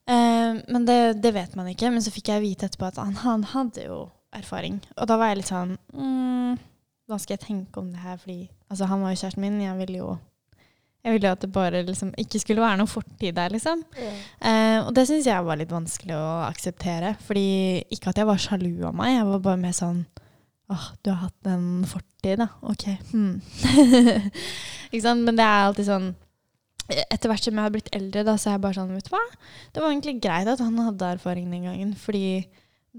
[0.09, 1.91] Um, men det, det vet man ikke.
[1.93, 3.99] Men så fikk jeg vite etterpå at han, han hadde jo
[4.35, 4.79] erfaring.
[4.97, 6.57] Og da var jeg litt sånn mm,
[7.07, 8.17] Hva skal jeg tenke om det her?
[8.21, 9.61] Fordi altså, han var jo kjæresten min.
[9.63, 10.17] Jeg ville jo
[11.05, 13.79] jeg ville jo at det bare liksom ikke skulle være noe fortid der, liksom.
[13.95, 14.15] Mm.
[14.49, 17.13] Eh, og det syns jeg var litt vanskelig å akseptere.
[17.23, 17.45] Fordi
[17.95, 20.05] ikke at jeg var sjalu av meg, jeg var bare mer sånn
[20.67, 22.49] Åh, du har hatt en fortid, da.
[22.67, 22.89] Ok.
[23.13, 23.37] Hmm.
[24.91, 25.23] ikke sant?
[25.23, 26.09] Men det er alltid sånn
[26.87, 29.13] etter hvert som jeg har blitt eldre, da, så er jeg bare sånn, vet du
[29.13, 29.23] hva?
[29.75, 32.47] Det var egentlig greit at han hadde erfaring den gangen, fordi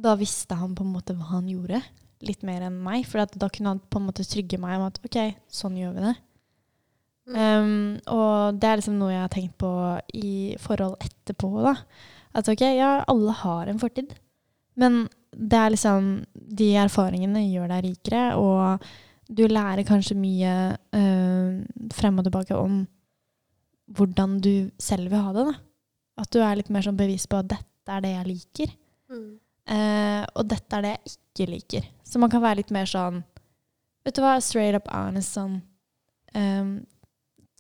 [0.04, 1.80] da visste han på en måte hva han gjorde.
[2.26, 3.04] Litt mer enn meg.
[3.08, 5.18] For da kunne han på en måte trygge meg om at OK,
[5.52, 6.16] sånn gjør vi det.
[7.28, 9.72] Um, og det er liksom noe jeg har tenkt på
[10.16, 11.50] i forhold etterpå.
[11.66, 11.74] da.
[12.38, 14.14] At ok, ja, alle har en fortid.
[14.78, 18.86] Men det er liksom De erfaringene gjør deg rikere, og
[19.28, 20.52] du lærer kanskje mye
[20.96, 21.58] uh,
[21.92, 22.86] frem og tilbake om
[23.96, 25.44] hvordan du selv vil ha det.
[25.50, 25.54] da.
[26.24, 28.72] At du er litt mer sånn bevisst på at dette er det jeg liker.
[29.12, 29.36] Mm.
[29.68, 31.88] Uh, og dette er det jeg ikke liker.
[32.08, 33.20] Så man kan være litt mer sånn
[34.06, 35.58] Vet du hva, straight up honest sånn
[36.32, 36.70] um,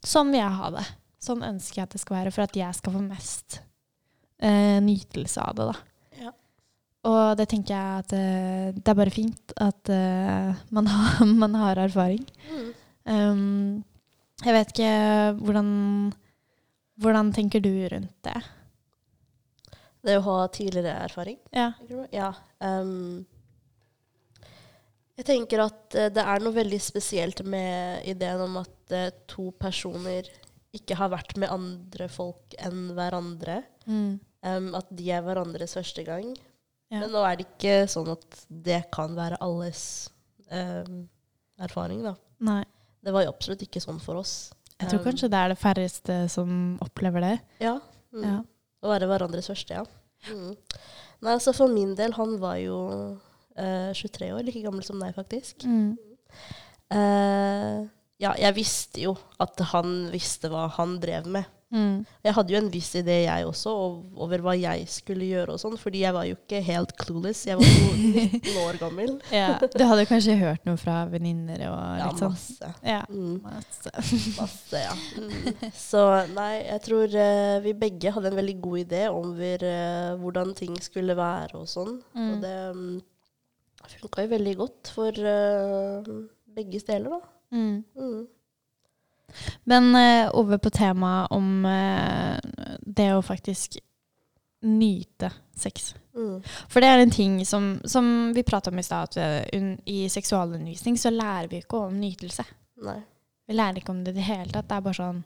[0.00, 0.84] Sånn vil jeg ha det.
[1.20, 3.58] Sånn ønsker jeg at det skal være, for at jeg skal få mest
[4.40, 6.22] uh, nytelse av det, da.
[6.22, 6.32] Ja.
[7.10, 9.92] Og det tenker jeg at uh, det er bare fint at
[10.70, 12.22] man, har, man, har, erfaring.
[12.46, 12.70] Mm.
[13.10, 13.82] Um,
[14.46, 14.94] jeg vet ikke
[15.42, 15.68] hvordan
[16.98, 18.38] Hvordan tenker du rundt det?
[20.04, 21.38] Det å ha tidligere erfaring?
[21.54, 21.72] Ja.
[22.14, 22.30] ja
[22.62, 23.24] um,
[25.18, 29.50] jeg tenker at uh, det er noe veldig spesielt med ideen om at uh, to
[29.58, 30.28] personer
[30.76, 33.62] ikke har vært med andre folk enn hverandre.
[33.88, 34.18] Mm.
[34.46, 36.30] Um, at de er hverandres første gang.
[36.92, 37.02] Ja.
[37.02, 39.82] Men nå er det ikke sånn at det kan være alles
[40.52, 41.02] um,
[41.60, 42.14] erfaring, da.
[42.44, 42.62] Nei.
[43.04, 44.36] Det var jo absolutt ikke sånn for oss.
[44.78, 46.50] Jeg tror Um, kanskje det er det færreste som
[46.84, 47.34] opplever det.
[47.64, 47.74] Ja.
[48.14, 48.24] Mm.
[48.24, 48.38] Ja.
[48.82, 49.84] Å være hverandres første, ja.
[50.30, 50.54] Mm.
[51.24, 52.78] Nei, altså for min del, han var jo
[53.58, 55.66] eh, 23 år, like gammel som deg, faktisk.
[55.66, 55.96] Mm.
[56.94, 57.78] Eh,
[58.22, 61.50] ja, jeg visste jo at han visste hva han drev med.
[61.68, 61.98] Mm.
[62.24, 63.72] Jeg hadde jo en viss idé, jeg også,
[64.24, 67.42] over hva jeg skulle gjøre og sånn, fordi jeg var jo ikke helt clueless.
[67.44, 69.12] Jeg var jo 19 år gammel.
[69.34, 69.50] Ja.
[69.60, 72.32] Du hadde kanskje hørt noe fra venninner og Ja, litt sånn?
[72.32, 72.70] masse.
[72.88, 73.02] Ja.
[73.12, 73.36] Mm.
[73.44, 73.92] Masse.
[74.38, 74.96] Masse, ja.
[75.18, 75.72] Mm.
[75.74, 76.00] Så
[76.32, 80.76] nei, jeg tror uh, vi begge hadde en veldig god idé over uh, hvordan ting
[80.82, 81.98] skulle være og sånn.
[82.14, 82.28] Mm.
[82.30, 82.88] Og det um,
[83.98, 86.08] funka jo veldig godt for uh,
[86.56, 87.20] begge deler, da.
[87.58, 88.26] Mm.
[89.68, 92.38] Men uh, over på temaet om uh,
[92.80, 93.78] det å faktisk
[94.66, 95.92] nyte sex.
[96.16, 96.40] Mm.
[96.66, 99.54] For det er en ting som, som vi prata om i stad, at
[99.86, 102.42] i seksualundervisning så lærer vi ikke om nytelse.
[102.82, 102.98] Nei.
[103.48, 104.66] Vi lærer ikke om det i det hele tatt.
[104.68, 105.20] Det er bare sånn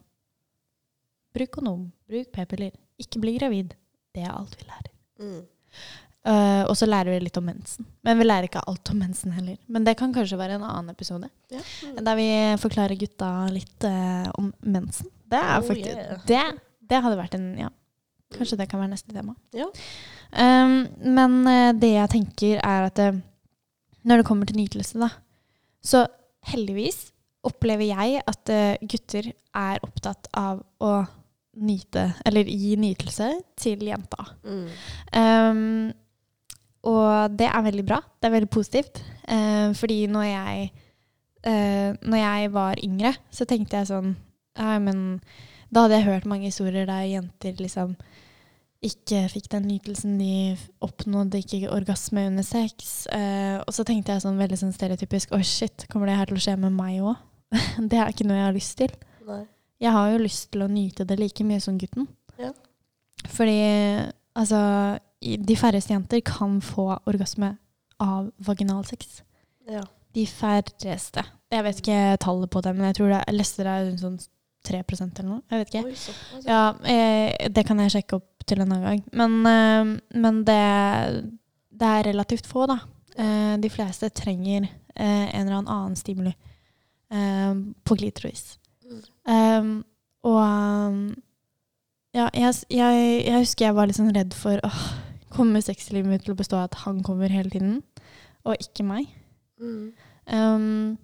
[1.32, 3.70] Bruk kondom, bruk p-piller, ikke bli gravid.
[4.12, 4.90] Det er alt vi lærer.
[5.22, 5.38] Mm.
[6.22, 7.86] Eh, og så lærer vi litt om mensen.
[8.06, 9.56] Men vi lærer ikke alt om mensen heller.
[9.66, 11.28] Men det kan kanskje være en annen episode.
[11.50, 11.62] Ja.
[11.82, 11.96] Mm.
[12.06, 12.28] Der vi
[12.62, 15.10] forklarer gutta litt uh, om mensen.
[15.32, 16.20] Det er Oh, yeah.
[16.28, 16.42] det,
[16.90, 17.70] det hadde vært en Ja,
[18.36, 19.34] kanskje det kan være neste tema.
[19.56, 19.66] Ja.
[20.32, 23.00] Um, men uh, det jeg tenker, er at
[24.02, 25.08] når det kommer til nytelse, da,
[25.82, 26.04] så
[26.52, 27.08] heldigvis
[27.46, 28.50] opplever jeg at
[28.86, 30.92] gutter er opptatt av å
[31.62, 33.28] nyte, eller gi nytelse
[33.60, 34.26] til jenta.
[34.46, 34.68] Mm.
[35.18, 35.92] Um,
[36.82, 38.00] og det er veldig bra.
[38.18, 39.02] Det er veldig positivt.
[39.30, 40.72] Eh, fordi når jeg,
[41.46, 44.14] eh, når jeg var yngre, så tenkte jeg sånn
[44.58, 45.22] ja, men
[45.72, 47.94] Da hadde jeg hørt mange historier der jenter liksom
[48.82, 53.06] ikke fikk den nytelsen de oppnådde, ikke orgasme under sex.
[53.14, 56.40] Eh, og så tenkte jeg sånn veldig sånn stereotypisk oh shit, kommer det her til
[56.40, 57.14] å skje med meg òg?
[57.90, 58.92] det er ikke noe jeg har lyst til.
[59.28, 59.44] Nei.
[59.82, 62.10] Jeg har jo lyst til å nyte det like mye som gutten.
[62.42, 62.50] Ja.
[63.30, 63.56] Fordi
[64.36, 64.60] altså
[65.22, 67.54] De færreste jenter kan få orgasme
[68.02, 69.22] av vaginalsex.
[69.70, 69.84] Ja.
[70.12, 71.24] De færreste.
[71.52, 74.18] Jeg vet ikke tallet på det, men jeg tror det, er, leste det er sånn
[74.66, 75.42] 3% eller noe.
[75.50, 75.84] Jeg vet ikke.
[75.88, 76.46] Oi, såpass.
[76.46, 79.04] Ja, eh, det kan jeg sjekke opp til en annen gang.
[79.18, 80.60] Men, eh, men det,
[81.70, 82.80] det er relativt få, da.
[83.16, 86.32] Eh, de fleste trenger eh, en eller annen stimuli
[87.12, 87.54] eh,
[87.84, 88.58] på klitoris.
[88.88, 89.02] Mm.
[89.22, 89.72] Um,
[90.22, 91.14] og
[92.12, 94.82] ja, jeg, jeg, jeg husker jeg var litt sånn redd for åh,
[95.32, 97.80] Kommer sexlivet mitt til å bestå av at han kommer hele tiden,
[98.44, 99.08] og ikke meg?
[99.62, 99.92] Mm.
[100.28, 100.98] Um,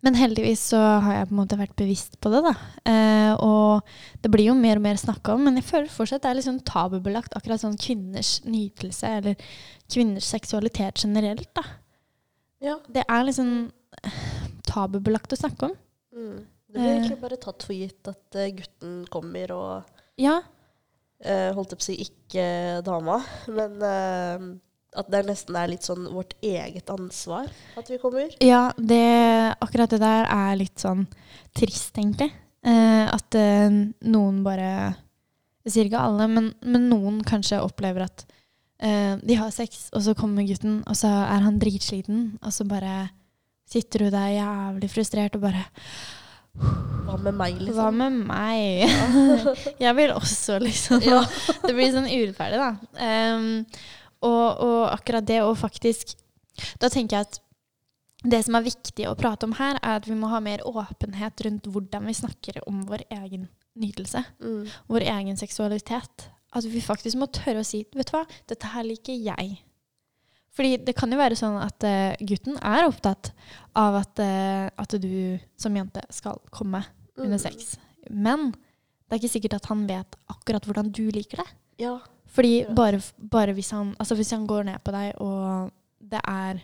[0.00, 2.52] men heldigvis så har jeg på en måte vært bevisst på det, da.
[2.88, 3.82] Eh, og
[4.24, 6.46] det blir jo mer og mer snakka om, men jeg føler fortsatt det er litt
[6.46, 9.50] sånn tabubelagt, akkurat sånn kvinners nytelse, eller
[9.92, 11.66] kvinners seksualitet generelt, da.
[12.64, 12.78] Ja.
[12.88, 13.52] Det er liksom
[14.68, 15.76] tabubelagt å snakke om.
[16.16, 16.40] Mm.
[16.70, 16.96] Det blir Eh.
[16.96, 19.84] egentlig bare tatt for gitt at eh, gutten kommer og
[20.20, 20.40] Ja,
[21.24, 22.44] eh, holdt jeg på å si ikke
[22.86, 23.20] dama,
[23.52, 24.46] men eh,
[25.00, 28.32] at det nesten er litt sånn vårt eget ansvar at vi kommer.
[28.42, 31.06] Ja, det, akkurat det der er litt sånn
[31.56, 32.32] trist, egentlig.
[32.66, 33.36] Eh, at
[34.04, 34.96] noen bare
[35.64, 38.26] Jeg sier ikke alle, men, men noen kanskje opplever at
[38.80, 43.10] de har sex, og så kommer gutten, og så er han dritsliten, og så bare
[43.68, 45.66] sitter du der jævlig frustrert og bare
[46.60, 47.76] Hva med meg, liksom?
[47.78, 48.90] Hva med meg?
[49.84, 51.02] jeg vil også, liksom.
[51.04, 51.20] Ja.
[51.66, 52.72] det blir sånn urettferdig, da.
[53.36, 53.46] Um,
[54.26, 56.12] og, og akkurat det å faktisk
[56.76, 57.38] Da tenker jeg at
[58.20, 61.40] det som er viktig å prate om her, er at vi må ha mer åpenhet
[61.46, 63.46] rundt hvordan vi snakker om vår egen
[63.80, 64.20] nytelse.
[64.44, 64.66] Mm.
[64.92, 66.26] Vår egen seksualitet.
[66.52, 69.62] At vi faktisk må tørre å si Vet du hva, dette her liker jeg.
[70.56, 73.30] Fordi det kan jo være sånn at uh, gutten er opptatt
[73.78, 76.82] av at, uh, at du som jente skal komme
[77.16, 77.42] under Mm.
[77.42, 77.76] sex.
[78.10, 81.48] Men det er ikke sikkert at han vet akkurat hvordan du liker det.
[81.84, 81.98] Ja.
[82.30, 86.60] Fordi bare, bare hvis, han, altså hvis han går ned på deg, og det er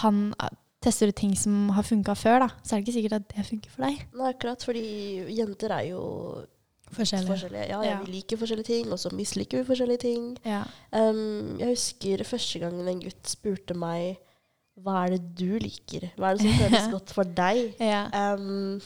[0.00, 0.32] Han
[0.80, 3.44] tester ut ting som har funka før, da, så er det ikke sikkert at det
[3.44, 3.98] funker for deg.
[4.16, 4.64] Nei, akkurat.
[4.64, 4.84] Fordi
[5.36, 6.00] jenter er jo
[6.96, 7.28] forskjellige.
[7.32, 7.68] forskjellige.
[7.70, 7.98] ja, Ja.
[8.02, 10.28] vi liker forskjellige ting, og så misliker vi forskjellige ting.
[10.44, 10.62] Ja.
[10.92, 14.18] Um, jeg husker første gangen en gutt spurte meg
[14.82, 16.08] hva er det du liker?
[16.16, 17.74] Hva er det som føles godt for deg?
[17.80, 18.80] Um,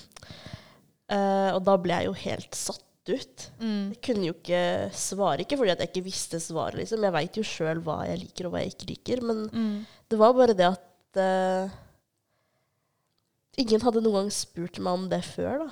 [1.13, 3.45] uh, og da ble jeg jo helt satt ut.
[3.63, 3.93] Mm.
[3.95, 4.63] Jeg kunne jo ikke
[4.99, 7.05] svare, ikke fordi at jeg ikke visste svaret, liksom.
[7.07, 9.87] Jeg veit jo sjøl hva jeg liker og hva jeg ikke liker, men Mm.
[10.11, 11.71] det var bare det at uh,
[13.63, 15.71] ingen hadde noen gang spurt meg om det før, da.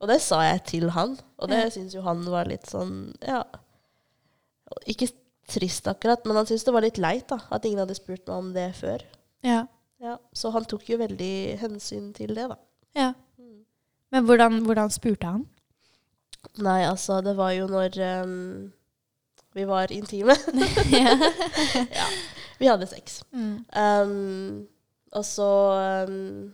[0.00, 1.70] Og det sa jeg til han, og det Ja.
[1.70, 3.42] syns jo han var litt sånn Ja.
[4.86, 5.08] Ikke
[5.50, 8.36] trist akkurat, men han syntes det var litt leit da, at ingen hadde spurt meg
[8.36, 9.02] om det før.
[9.44, 9.66] ja.
[10.00, 12.56] Ja, Så han tok jo veldig hensyn til det, da.
[12.96, 13.12] ja.
[14.10, 15.42] Men hvordan, hvordan spurte han?
[16.56, 18.72] Nei, altså, det var jo når um,
[19.54, 20.32] vi var intime.
[20.90, 21.12] ja.
[22.00, 22.06] ja,
[22.58, 23.20] vi hadde sex.
[23.30, 23.66] Mm.
[23.76, 24.66] Um,
[25.12, 26.52] og så um,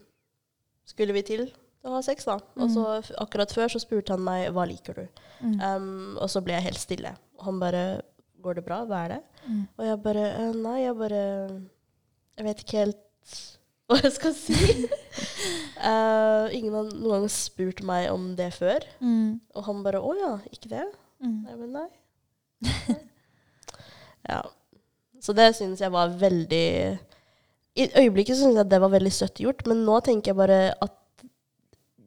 [0.85, 1.47] skulle vi til
[1.87, 2.37] å ha sex, da.
[2.61, 2.85] Og så
[3.23, 5.23] akkurat før så spurte han meg hva liker du.
[5.41, 5.57] Mm.
[5.61, 5.89] Um,
[6.21, 7.17] og så ble jeg helt stille.
[7.39, 7.87] Og han bare
[8.47, 8.83] Går det bra?
[8.87, 9.21] Hva er det?
[9.47, 9.63] Mm.
[9.75, 11.23] Og jeg bare «Eh, Nei, jeg bare
[12.37, 13.33] Jeg vet ikke helt
[13.89, 14.57] hva jeg skal si.
[15.79, 18.87] Uh, ingen har noen gang spurt meg om det før.
[19.01, 19.41] Mm.
[19.57, 20.85] Og han bare Å ja, ikke det?
[21.25, 21.37] Mm.
[21.47, 21.89] Nei, men nei.
[24.29, 24.43] ja.
[25.23, 26.67] Så det syns jeg var veldig
[27.77, 30.95] I øyeblikket syns jeg det var veldig søtt gjort, men nå tenker jeg bare at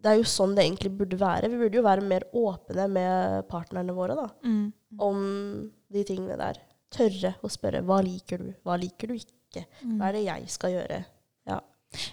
[0.02, 1.50] det er jo sånn det egentlig burde være.
[1.52, 4.72] Vi burde jo være mer åpne med partnerne våre da, Mm.
[5.00, 6.60] om de tingene der.
[6.90, 9.66] Tørre å spørre hva liker du, hva liker du ikke,
[9.98, 11.04] hva er det jeg skal gjøre.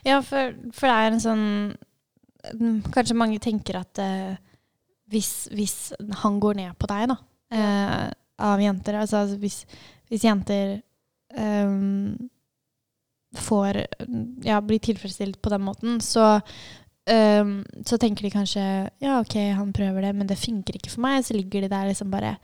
[0.06, 1.40] Ja, for, for det er en sånn
[2.56, 4.38] mm, Kanskje mange tenker at eh,
[5.12, 5.74] hvis, hvis
[6.22, 7.16] han går ned på deg, da,
[7.52, 8.06] eh,
[8.40, 9.58] av jenter Altså hvis,
[10.08, 10.78] hvis jenter
[11.36, 12.16] ehm,
[13.36, 13.82] får
[14.48, 16.40] Ja, blir tilfredsstilt på den måten, så
[17.12, 18.62] ehm, så tenker de kanskje
[19.02, 21.22] ja, OK, han prøver det, men det funker ikke for meg.
[21.26, 22.36] Så ligger de der liksom bare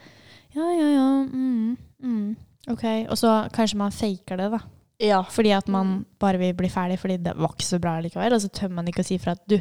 [0.53, 1.09] Ja, ja, ja.
[1.25, 2.37] Mm, mm,
[2.75, 2.85] OK.
[3.09, 4.63] Og så kanskje man faker det, da.
[5.03, 5.23] Ja.
[5.31, 8.37] Fordi at man bare vil bli ferdig fordi det var ikke så bra likevel.
[8.37, 9.59] Og så tør man ikke å si fra at du,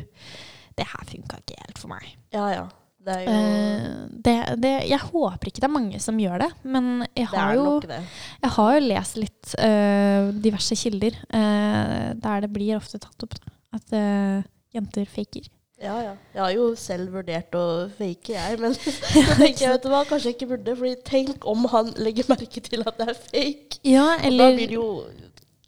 [0.77, 2.13] det her funka ikke helt for meg.
[2.35, 2.67] Ja, ja.
[3.01, 6.49] Det er jo uh, det, det, jeg håper ikke det er mange som gjør det,
[6.69, 12.51] men jeg har jo, jeg har jo lest litt uh, diverse kilder uh, der det
[12.53, 14.43] blir ofte tatt opp da, at eh,
[14.75, 15.49] jenter faker.
[15.81, 16.13] Ja, ja.
[16.36, 17.63] Jeg har jo selv vurdert å
[17.97, 18.60] fake, jeg.
[18.62, 18.91] Men så
[19.39, 20.77] tenker jeg, vet du hva, kanskje jeg ikke burde.
[20.77, 23.81] Fordi tenk om han legger merke til at det er fake.
[23.88, 24.45] Ja, eller...
[24.45, 24.88] Og da blir det jo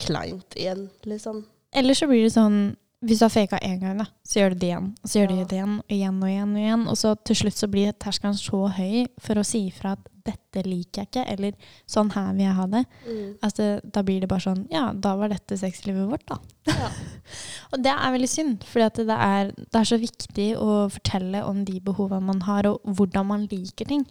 [0.04, 1.46] kleint igjen, liksom.
[1.72, 2.58] eller så blir det sånn
[3.04, 4.90] hvis du har faka én gang, da, så gjør du det igjen.
[5.04, 6.56] Og så gjør du det igjen og igjen og igjen.
[6.56, 6.88] Og igjen.
[6.94, 10.64] Og så til slutt så blir terskelen så høy for å si ifra at 'dette
[10.64, 11.54] liker jeg ikke', eller
[11.86, 12.86] 'sånn her vil jeg ha det'.
[13.08, 13.38] Mm.
[13.44, 16.38] Altså, da blir det bare sånn Ja, da var dette sexlivet vårt, da.
[16.68, 16.90] Ja.
[17.74, 21.80] Og det er veldig synd, for det, det er så viktig å fortelle om de
[21.82, 24.06] behovene man har, og hvordan man liker ting.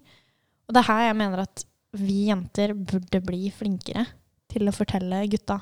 [0.69, 4.07] Og det er her jeg mener at vi jenter burde bli flinkere
[4.53, 5.61] til å fortelle gutta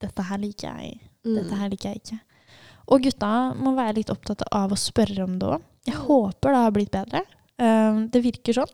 [0.00, 1.34] 'dette her liker jeg', Mm.
[1.34, 2.20] dette her liker jeg ikke.
[2.86, 5.64] Og gutta må være litt opptatt av å spørre om det òg.
[5.86, 7.22] Jeg håper det har blitt bedre.
[7.58, 8.72] Um, det virker sånn.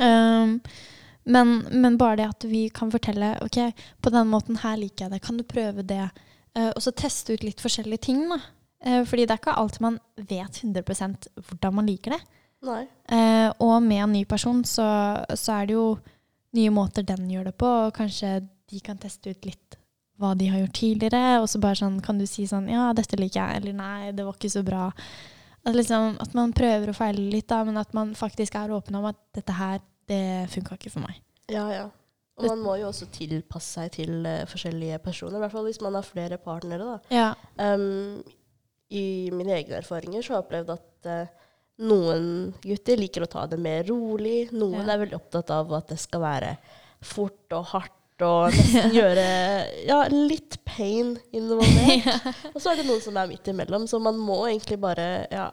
[0.00, 0.56] Um,
[1.26, 3.58] men, men bare det at vi kan fortelle ok,
[4.02, 6.04] på den måten her liker jeg det, kan du prøve det?
[6.56, 8.26] Uh, og så teste ut litt forskjellige ting.
[8.30, 8.40] da.
[8.86, 12.22] Uh, fordi det er ikke alltid man vet 100% hvordan man liker det.
[13.12, 14.86] Uh, og med en ny person så,
[15.38, 15.88] så er det jo
[16.56, 18.40] nye måter den gjør det på, og kanskje
[18.70, 19.76] de kan teste ut litt
[20.20, 23.18] hva de har gjort tidligere, og så bare sånn kan du si sånn Ja, dette
[23.20, 24.86] liker jeg, eller nei, det var ikke så bra.
[25.66, 28.94] At, liksom, at man prøver å feile litt, da, men at man faktisk er åpen
[28.96, 31.18] om at dette her, det funka ikke for meg.
[31.50, 31.86] Ja, ja.
[32.36, 35.38] Og man må jo også tilpasse seg til uh, forskjellige personer.
[35.38, 36.84] I hvert fall hvis man har flere partnere.
[36.84, 36.98] da.
[37.10, 37.28] Ja.
[37.56, 38.20] Um,
[38.92, 41.46] I mine egne erfaringer så har jeg opplevd at uh,
[41.88, 42.26] noen
[42.62, 44.50] gutter liker å ta det mer rolig.
[44.52, 44.92] Noen Ja.
[44.94, 46.52] er veldig opptatt av at det skal være
[47.04, 49.24] fort og hardt og nesten gjøre
[49.86, 52.28] ja, litt pain involvert.
[52.54, 55.50] Og så er det noen som er midt imellom, så man må egentlig bare ja,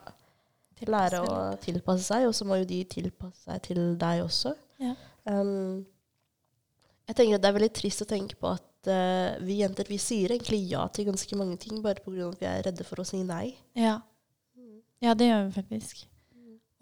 [0.88, 1.34] lære å
[1.64, 4.54] tilpasse seg, og så må jo de tilpasse seg til deg også.
[4.84, 4.96] Ja.
[5.24, 5.84] Um,
[7.08, 10.00] jeg tenker at Det er veldig trist å tenke på at uh, vi jenter vi
[10.02, 12.32] sier egentlig ja til ganske mange ting, bare pga.
[12.32, 13.54] at vi er redde for å si nei.
[13.80, 14.00] Ja.
[15.04, 16.04] ja, det gjør vi faktisk.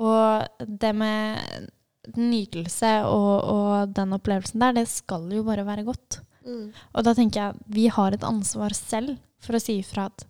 [0.02, 1.70] Og det med
[2.18, 6.20] nytelse og, og den opplevelsen der, det skal jo bare være godt.
[6.46, 6.72] Mm.
[6.98, 10.26] Og da tenker jeg vi har et ansvar selv for å si ifra at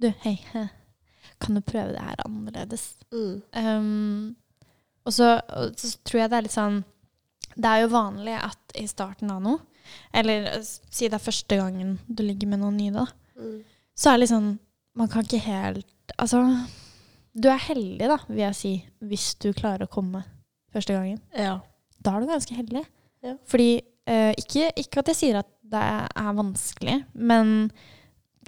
[0.00, 0.34] du, hei,
[1.42, 2.90] kan du prøve det her annerledes?
[3.12, 3.38] Mm.
[3.56, 4.36] Um,
[5.06, 5.30] og, så,
[5.78, 6.80] så tror jeg det er litt sånn
[7.56, 9.62] Det er jo vanlig at i starten av noe,
[10.12, 13.06] eller si det er første gangen du ligger med noen nye, da,
[13.36, 13.58] Mm.
[13.92, 14.46] så er det litt sånn
[14.96, 16.38] Man kan ikke helt Altså,
[17.36, 18.70] du er heldig, da, vil jeg si,
[19.04, 20.22] hvis du klarer å komme
[20.76, 21.20] første gangen.
[21.36, 21.58] Ja.
[22.04, 22.84] Da er du ganske heldig.
[23.24, 23.36] Ja.
[23.48, 23.70] Fordi
[24.06, 27.70] eh, ikke, ikke at jeg sier at det er vanskelig, men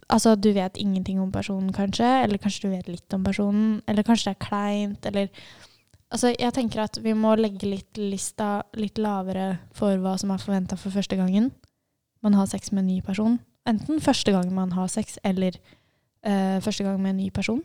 [0.06, 2.06] altså, du vet ingenting om personen, kanskje.
[2.22, 3.80] Eller kanskje du vet litt om personen.
[3.88, 5.08] Eller kanskje det er kleint.
[5.10, 5.32] Eller
[6.08, 10.40] Altså, jeg tenker at vi må legge litt lista litt lavere for hva som er
[10.40, 11.50] forventa for første gangen
[12.24, 13.38] man har sex med en ny person.
[13.68, 15.52] Enten første gang man har sex, eller
[16.24, 17.60] eh, første gang med en ny person.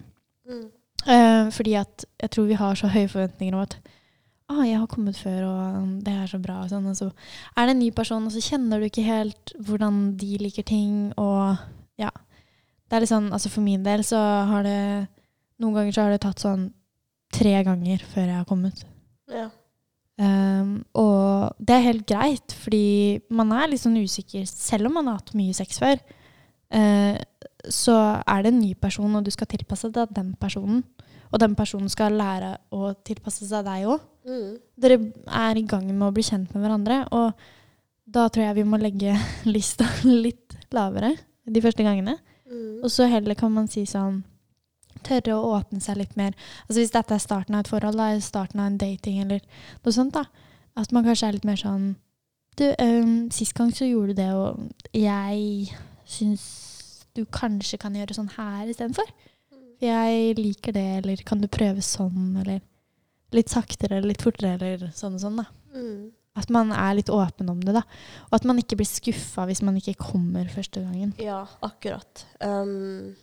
[0.50, 0.66] Mm.
[1.08, 3.78] Eh, fordi at jeg tror vi har så høye forventninger om at
[4.52, 6.62] ah, jeg har kommet før, og um, det er så bra.
[6.64, 7.10] Og, sånn, og så
[7.56, 11.12] er det en ny person, og så kjenner du ikke helt hvordan de liker ting.
[11.22, 11.58] Og
[12.02, 12.12] ja.
[12.88, 14.20] Det er litt sånn, altså For min del så
[14.52, 14.80] har det
[15.62, 16.68] Noen ganger så har det tatt sånn
[17.34, 18.82] tre ganger før jeg har kommet.
[19.32, 19.48] Ja.
[20.22, 25.10] Um, og det er helt greit, fordi man er litt sånn usikker, selv om man
[25.10, 26.02] har hatt mye sex før.
[26.74, 27.16] Uh,
[27.72, 30.84] så er det en ny person, og du skal tilpasse deg den personen.
[31.34, 34.04] Og den personen skal lære å tilpasse seg deg òg.
[34.30, 34.50] Mm.
[34.80, 37.34] Dere er i gang med å bli kjent med hverandre, og
[38.14, 39.16] da tror jeg vi må legge
[39.56, 41.16] lista litt lavere
[41.50, 42.20] de første gangene.
[42.46, 42.84] Mm.
[42.84, 44.24] Og så heller kan man si sånn
[45.04, 46.36] Tørre å åpne seg litt mer.
[46.64, 49.42] Altså Hvis dette er starten av et forhold, da, starten av en dating, eller
[49.84, 50.22] noe sånt, da.
[50.80, 51.96] At man kanskje er litt mer sånn
[52.56, 55.74] Du, um, sist gang så gjorde du det, og jeg
[56.06, 56.44] syns
[57.18, 59.10] du kanskje kan gjøre sånn her istedenfor.
[59.84, 62.62] Jeg liker det, eller kan du prøve sånn, eller
[63.36, 65.48] litt saktere, eller litt fortere, eller sånn og sånn, da.
[65.74, 66.12] Mm.
[66.40, 67.84] At man er litt åpen om det, da.
[68.30, 71.12] Og at man ikke blir skuffa hvis man ikke kommer første gangen.
[71.22, 72.24] Ja, akkurat.
[72.42, 73.14] Um,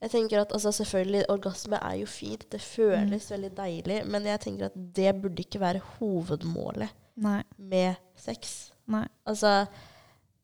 [0.00, 2.46] jeg tenker at altså, Selvfølgelig, orgasme er jo fint.
[2.52, 3.98] Det føles veldig deilig.
[4.08, 7.42] Men jeg tenker at det burde ikke være hovedmålet Nei.
[7.58, 8.54] med sex.
[8.88, 9.04] Nei.
[9.28, 9.66] Altså,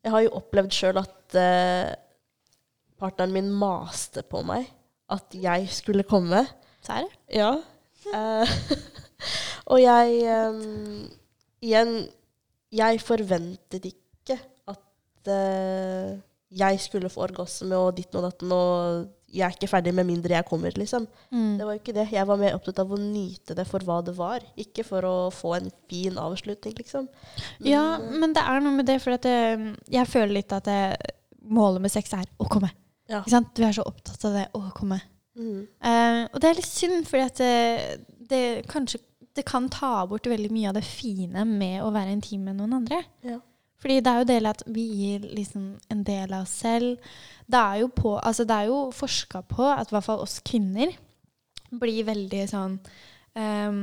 [0.05, 1.95] jeg har jo opplevd sjøl at uh,
[3.01, 4.69] partneren min maste på meg
[5.11, 6.45] at jeg skulle komme.
[6.85, 7.09] Serr?
[7.33, 7.53] Ja.
[8.15, 8.55] Eh,
[9.73, 11.09] og jeg ehm,
[11.61, 11.91] Igjen,
[12.73, 14.39] jeg forventet ikke
[14.71, 16.15] at eh,
[16.51, 20.35] jeg skulle få orgasme og ditten og datten, og jeg er ikke ferdig med mindre
[20.35, 21.05] jeg kommer, liksom.
[21.31, 21.59] Mm.
[21.61, 22.07] Det var jo ikke det.
[22.17, 25.15] Jeg var mer opptatt av å nyte det for hva det var, ikke for å
[25.35, 27.07] få en fin avslutning, liksom.
[27.61, 29.39] Men, Ja, eh, men det er noe med det, for at det,
[29.93, 30.81] jeg føler litt at det,
[31.41, 32.73] målet med sex er å komme.
[33.11, 33.21] Ja.
[33.21, 33.53] Ikke sant?
[33.57, 35.01] Du er så opptatt av det å komme.
[35.39, 38.01] mm, Uh, og det er litt synd, fordi at det,
[38.31, 39.03] det kanskje
[39.37, 42.75] det kan ta bort veldig mye av det fine med å være intim med noen
[42.81, 43.03] andre.
[43.27, 43.39] Ja.
[43.81, 47.13] Fordi det er jo del av at vi gir liksom en del av oss selv.
[47.49, 50.41] Det er jo, på, altså det er jo forska på at i hvert fall oss
[50.45, 50.93] kvinner
[51.71, 52.77] blir veldig sånn
[53.39, 53.81] um,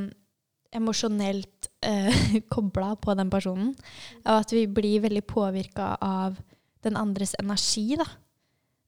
[0.76, 2.22] emosjonelt uh,
[2.54, 3.74] kobla på den personen.
[4.26, 6.38] Og at vi blir veldig påvirka av
[6.86, 8.06] den andres energi, da.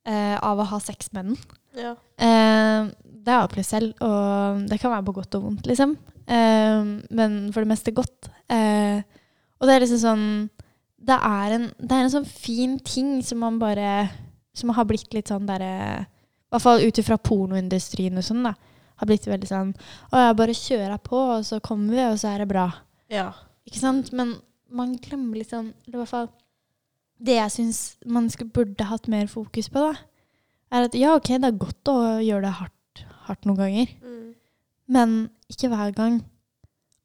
[0.10, 1.38] Eh, av å ha sex med den.
[1.78, 1.93] ja.
[2.18, 2.89] Eh,
[3.20, 5.91] det er opp til selv, og det kan være på godt og vondt, liksom.
[6.26, 8.30] Eh, men for det meste godt.
[8.49, 9.03] Eh,
[9.60, 10.24] og det er liksom sånn
[10.99, 14.10] det er, en, det er en sånn fin ting som man bare
[14.57, 15.70] Som har blitt litt sånn derre
[16.03, 18.51] I hvert fall ut ifra pornoindustrien og sånn, da.
[18.99, 19.70] Har blitt veldig sånn
[20.12, 22.66] Å ja, bare kjører på, og så kommer vi, og så er det bra.
[23.12, 23.30] ja.
[23.70, 24.12] Ikke sant?
[24.16, 24.34] Men
[24.74, 26.30] man glemmer litt sånn Eller i hvert fall
[27.22, 29.97] Det jeg syns man skulle, burde hatt mer fokus på, da,
[30.72, 34.34] er at ja, OK, det er godt å gjøre det hardt, hardt noen ganger, Mm.
[34.88, 36.22] men ikke hver gang.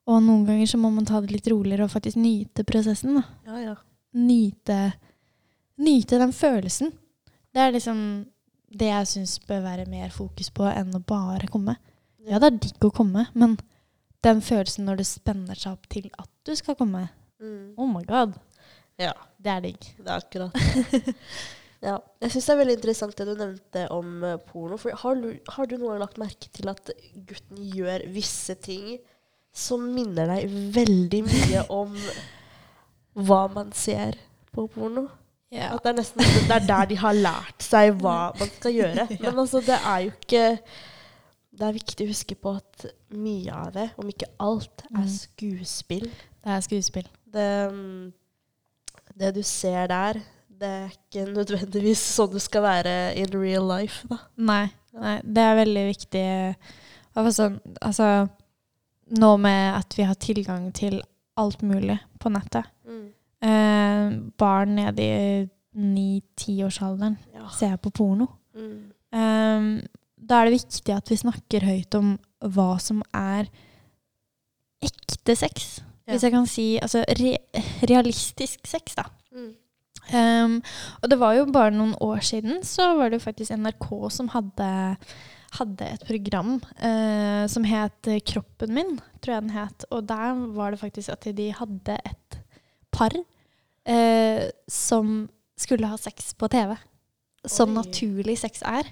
[0.06, 3.14] Og noen ganger så må man ta det litt roligere og faktisk nyte prosessen.
[3.16, 3.22] da.
[3.46, 3.74] ja, ja.
[4.14, 4.92] Nyte,
[5.78, 6.92] nyte den følelsen.
[7.54, 8.00] Det er liksom
[8.74, 11.76] det jeg syns bør være mer fokus på enn å bare komme.
[12.26, 13.56] Ja, det er digg å komme, men
[14.24, 17.08] den følelsen når det spenner seg opp til at du skal komme,
[17.42, 17.74] Mm.
[17.76, 18.36] oh my god,
[18.98, 19.12] ja.
[19.44, 19.86] Det er digg.
[20.00, 20.56] Det er akkurat
[21.84, 21.98] ja.
[22.24, 24.78] Jeg syns det er veldig interessant det du nevnte om eh, porno.
[24.80, 25.26] For har du,
[25.56, 26.94] har du noen gang lagt merke til at
[27.28, 28.94] gutten gjør visse ting
[29.54, 31.92] som minner deg veldig mye om
[33.28, 34.16] hva man ser
[34.54, 35.04] på porno.
[35.54, 35.68] Ja.
[35.76, 39.04] At det er nesten det er der de har lært seg hva man skal gjøre.
[39.20, 40.44] Men altså, det er jo ikke
[41.54, 45.12] Det er viktig å huske på at mye av det, om ikke alt, er Mm.
[45.14, 46.08] skuespill.
[46.42, 47.06] Det er skuespill.
[47.30, 48.08] Det, mm,
[49.18, 50.20] det du ser der,
[50.54, 54.18] det er ikke nødvendigvis sånn du skal være in real life, da.
[54.36, 56.24] Nei, nei, det er veldig viktig.
[57.18, 57.48] Altså,
[57.82, 58.08] altså,
[59.18, 61.00] nå med at vi har tilgang til
[61.38, 62.70] alt mulig på nettet.
[63.44, 64.04] Eh,
[64.40, 67.48] barn nede i ni-tiårsalderen Ja.
[67.50, 68.28] ser på porno.
[68.54, 68.92] Mm.
[69.12, 69.82] Eh,
[70.16, 73.48] da er det viktig at vi snakker høyt om hva som er
[74.84, 75.82] ekte sex.
[76.10, 77.36] Hvis jeg kan si altså, re
[77.88, 79.06] realistisk sex, da.
[79.32, 79.52] Mm.
[80.12, 80.58] Um,
[81.00, 84.28] og det var jo bare noen år siden så var det jo faktisk NRK som
[84.34, 84.66] hadde,
[85.56, 89.86] hadde et program uh, som het Kroppen min, tror jeg den het.
[89.90, 92.38] Og der var det faktisk at de hadde et
[92.92, 95.24] par uh, som
[95.56, 96.76] skulle ha sex på TV.
[97.48, 97.80] Som Oi.
[97.80, 98.88] naturlig sex er.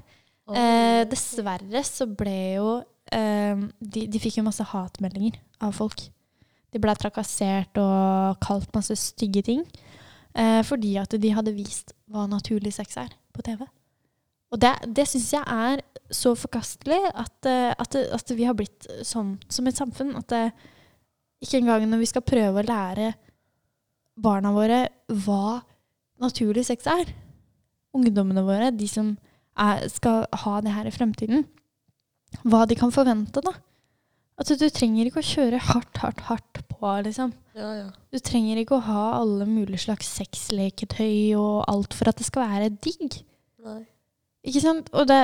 [0.52, 2.72] Eh, dessverre så ble jo
[3.08, 6.02] de, de fikk jo masse hatmeldinger av folk.
[6.72, 9.64] De ble trakassert og kalt masse stygge ting.
[10.32, 13.64] Eh, fordi at de hadde vist hva naturlig sex er på TV.
[14.52, 18.88] Og det, det syns jeg er så forkastelig at, eh, at, at vi har blitt
[19.04, 20.14] sånn som et samfunn.
[20.16, 20.44] At det,
[21.44, 23.12] ikke engang når vi skal prøve å lære
[24.22, 24.86] barna våre
[25.24, 25.60] hva
[26.22, 27.08] naturlig sex er,
[27.96, 29.14] ungdommene våre, de som
[29.58, 31.44] er, skal ha det her i fremtiden,
[32.48, 33.52] hva de kan forvente, da.
[34.42, 37.30] At du trenger ikke å kjøre hardt, hardt, hardt på, liksom.
[37.54, 37.88] Ja, ja.
[38.10, 42.48] Du trenger ikke å ha alle mulige slags sexleketøy og alt for at det skal
[42.50, 43.20] være digg.
[43.62, 43.84] Nei.
[44.42, 44.90] Ikke sant?
[44.98, 45.20] Og det,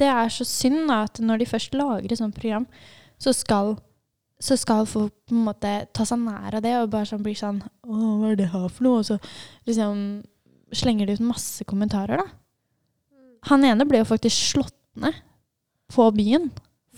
[0.00, 2.64] det er så synd da, at når de først lager et sånt program,
[3.20, 3.74] så skal,
[4.40, 7.36] så skal folk på en måte ta seg nær av det og bare sånn bli
[7.38, 9.02] sånn Å, hva er det her for noe?
[9.02, 9.20] Og så
[9.68, 10.22] liksom
[10.72, 12.32] slenger de ut masse kommentarer, da.
[13.52, 15.20] Han ene ble jo faktisk slått ned
[15.92, 16.48] på byen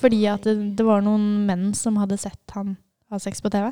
[0.01, 2.77] fordi at det, det var noen menn som hadde sett han
[3.13, 3.71] ha sex på TV.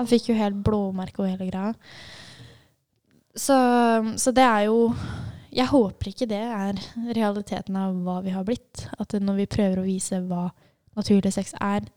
[0.00, 1.74] Han fikk jo helt blåmerke og hele greia.
[3.36, 3.56] Så,
[4.18, 4.90] så det er jo
[5.54, 6.78] Jeg håper ikke det er
[7.14, 8.86] realiteten av hva vi har blitt.
[9.02, 10.48] At når vi prøver å vise hva
[10.98, 11.88] naturlig sex er,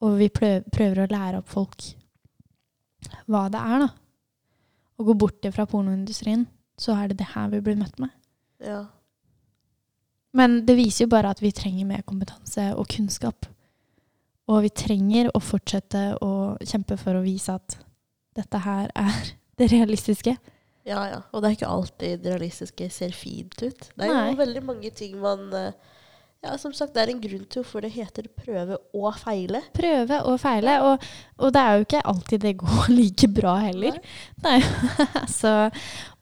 [0.00, 1.90] og vi prøver, prøver å lære opp folk
[3.30, 3.88] hva det er, da,
[5.00, 6.44] og gå bort fra pornoindustrien,
[6.76, 8.12] så er det det her vi blir møtt med.
[8.60, 8.82] Ja.
[10.36, 13.48] Men det viser jo bare at vi trenger mer kompetanse og kunnskap.
[14.50, 16.32] Og vi trenger å fortsette å
[16.66, 17.78] kjempe for å vise at
[18.38, 19.20] dette her er
[19.60, 20.36] det realistiske.
[20.88, 21.22] Ja, ja.
[21.30, 23.88] Og det er ikke alltid det realistiske ser fint ut.
[23.94, 24.28] Det er Nei.
[24.30, 25.72] jo veldig mange ting man eh,
[26.40, 29.60] Ja, som sagt, det er en grunn til hvorfor det heter prøve og feile.
[29.76, 30.78] Prøve og feile.
[30.88, 31.02] Og,
[31.36, 33.98] og det er jo ikke alltid det går like bra heller.
[34.46, 34.56] Nei.
[35.40, 35.52] så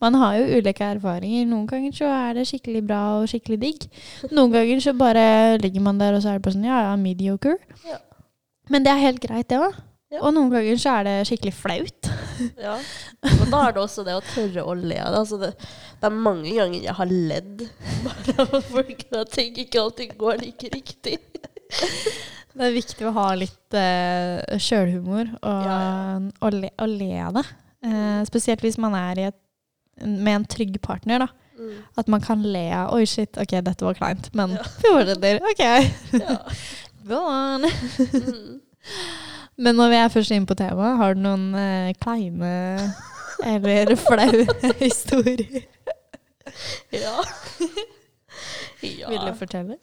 [0.03, 1.47] man har jo ulike erfaringer.
[1.51, 3.89] Noen ganger så er det skikkelig bra og skikkelig digg.
[4.31, 5.25] Noen ganger så bare
[5.63, 7.59] ligger man der, og så er det bare sånn ja, ja, mediocre.
[7.89, 7.99] Ja.
[8.69, 9.77] Men det er helt greit, det òg.
[10.09, 10.23] Ja.
[10.25, 12.09] Og noen ganger så er det skikkelig flaut.
[12.55, 12.77] Ja.
[13.27, 15.17] Men da er det også det å tørre å le av.
[15.25, 15.49] Altså det.
[15.99, 17.65] Det er mange ganger jeg har ledd
[18.05, 18.77] bare av
[19.19, 21.19] at ting ikke alltid går like riktig.
[22.59, 25.83] Det er viktig å ha litt uh, sjølhumor og, Ja,
[26.43, 27.45] og, le, og le av det.
[27.87, 29.37] Uh, spesielt hvis man er i et,
[30.05, 31.19] med en trygg partner.
[31.27, 31.29] da.
[31.59, 31.73] Mm.
[31.99, 34.63] At man kan le av 'oi, shit, ok, dette var kleint', men Ja.
[34.85, 35.41] fortsetter.
[35.43, 35.65] Ok,
[36.21, 36.37] Ja.
[37.09, 37.63] go on.
[37.67, 38.61] Mm.
[39.59, 42.93] Men når vi er først inne på temaet, har du noen eh, kleine
[43.45, 44.45] eller flaue
[44.79, 45.65] historier?
[46.95, 47.17] Ja.
[48.83, 49.09] ja.
[49.11, 49.77] Vil du fortelle?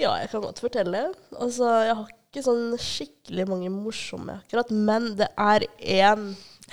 [0.00, 1.04] Ja, jeg kan godt fortelle.
[1.36, 5.66] Altså, jeg har ikke sånn skikkelig mange morsomme akkurat, men det er
[6.00, 6.30] én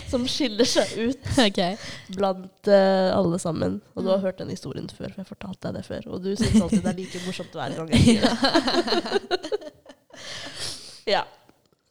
[0.09, 1.75] som skiller seg ut okay.
[2.15, 3.79] blant uh, alle sammen.
[3.95, 6.07] Og du har hørt den historien før, for jeg fortalte deg det før.
[6.13, 9.59] Og du syns alltid det er like morsomt hver gang jeg sier det.
[11.15, 11.25] ja.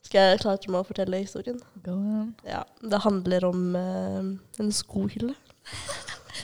[0.09, 1.59] Skal jeg klare meg å fortelle historien?
[1.85, 2.29] Go on.
[2.49, 2.63] Ja.
[2.81, 5.35] Det handler om uh, en skohylle.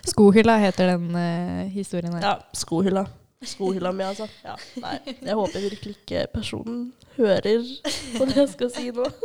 [0.05, 2.27] Skohylla heter den uh, historien her.
[2.27, 3.07] Ja, skohylla.
[3.45, 4.27] Skohylla mi, altså.
[4.45, 7.65] Ja, nei, jeg håper virkelig ikke personen hører
[8.17, 9.09] på det jeg skal si nå.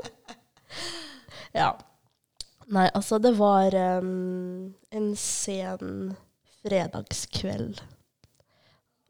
[1.50, 1.72] Ja.
[2.70, 6.14] Nei, altså, det var um, en sen
[6.62, 7.82] fredagskveld.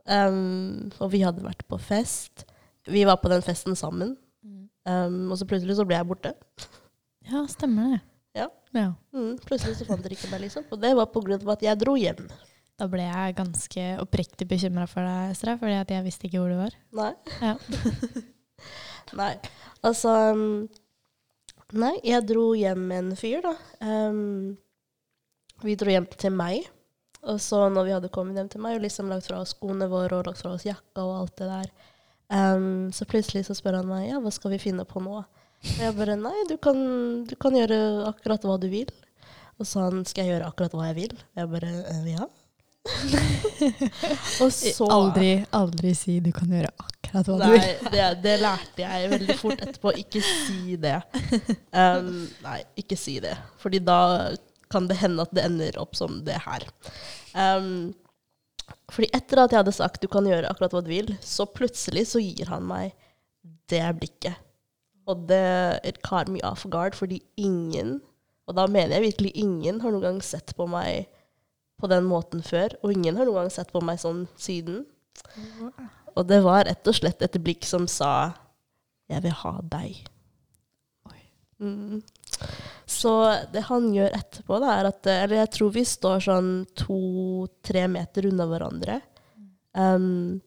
[0.10, 2.46] Um, og vi hadde vært på fest.
[2.90, 4.16] Vi var på den festen sammen.
[4.90, 6.32] Um, og så plutselig så ble jeg borte.
[7.30, 8.00] Ja, stemmer det.
[8.40, 8.48] Ja.
[8.74, 8.94] ja.
[9.14, 10.66] Mm, plutselig så fant dere ikke meg, liksom.
[10.72, 12.24] Og det var på grunn av at jeg dro hjem.
[12.80, 16.62] Da ble jeg ganske oppriktig bekymra for deg, Estra, fordi jeg visste ikke hvor du
[16.62, 16.78] var.
[16.96, 17.12] Nei.
[17.44, 17.58] Ja.
[19.20, 19.34] Nei.
[19.86, 20.70] Altså um,
[21.78, 23.54] Nei, jeg dro hjem med en fyr, da.
[23.86, 24.58] Um,
[25.62, 26.70] Vi dro hjem til meg.
[27.30, 29.90] Og så når vi hadde kommet hjem til meg og liksom lagt fra oss skoene
[29.92, 31.72] våre og lagt fra oss jakka og alt det der,
[32.32, 35.20] um, så plutselig så spør han meg ja, hva skal vi finne på nå.
[35.20, 36.80] Og jeg bare nei, du kan,
[37.28, 38.92] du kan gjøre akkurat hva du vil.
[39.60, 41.18] Og så han skal jeg gjøre akkurat hva jeg vil.
[41.36, 42.30] Jeg bare «Eh, ja.
[44.44, 47.90] og så Aldri, aldri si du kan gjøre akkurat hva du Nei, vil.
[47.94, 49.94] det, det lærte jeg veldig fort etterpå.
[50.04, 50.98] Ikke si det.
[51.74, 53.36] Um, nei, ikke si det.
[53.62, 54.00] Fordi da
[54.70, 56.66] kan det hende at det ender opp som det her.
[57.34, 57.92] Um,
[58.94, 62.08] fordi etter at jeg hadde sagt du kan gjøre akkurat hva du vil, så plutselig
[62.12, 62.94] så gir han meg
[63.70, 64.38] det blikket.
[65.10, 67.98] Og det it caught me off guard, fordi ingen,
[68.46, 71.10] og da mener jeg virkelig ingen, har noen gang sett på meg
[71.80, 72.76] på den måten før.
[72.84, 74.84] Og ingen har noen gang sett på meg sånn siden.
[76.16, 78.34] Og det var rett og slett et blikk som sa
[79.10, 80.08] 'Jeg vil ha deg'.
[81.60, 82.02] Mm.
[82.86, 83.12] Så
[83.52, 88.30] det han gjør etterpå, da, er at Eller jeg tror vi står sånn to-tre meter
[88.30, 89.02] unna hverandre.
[89.76, 90.40] Um,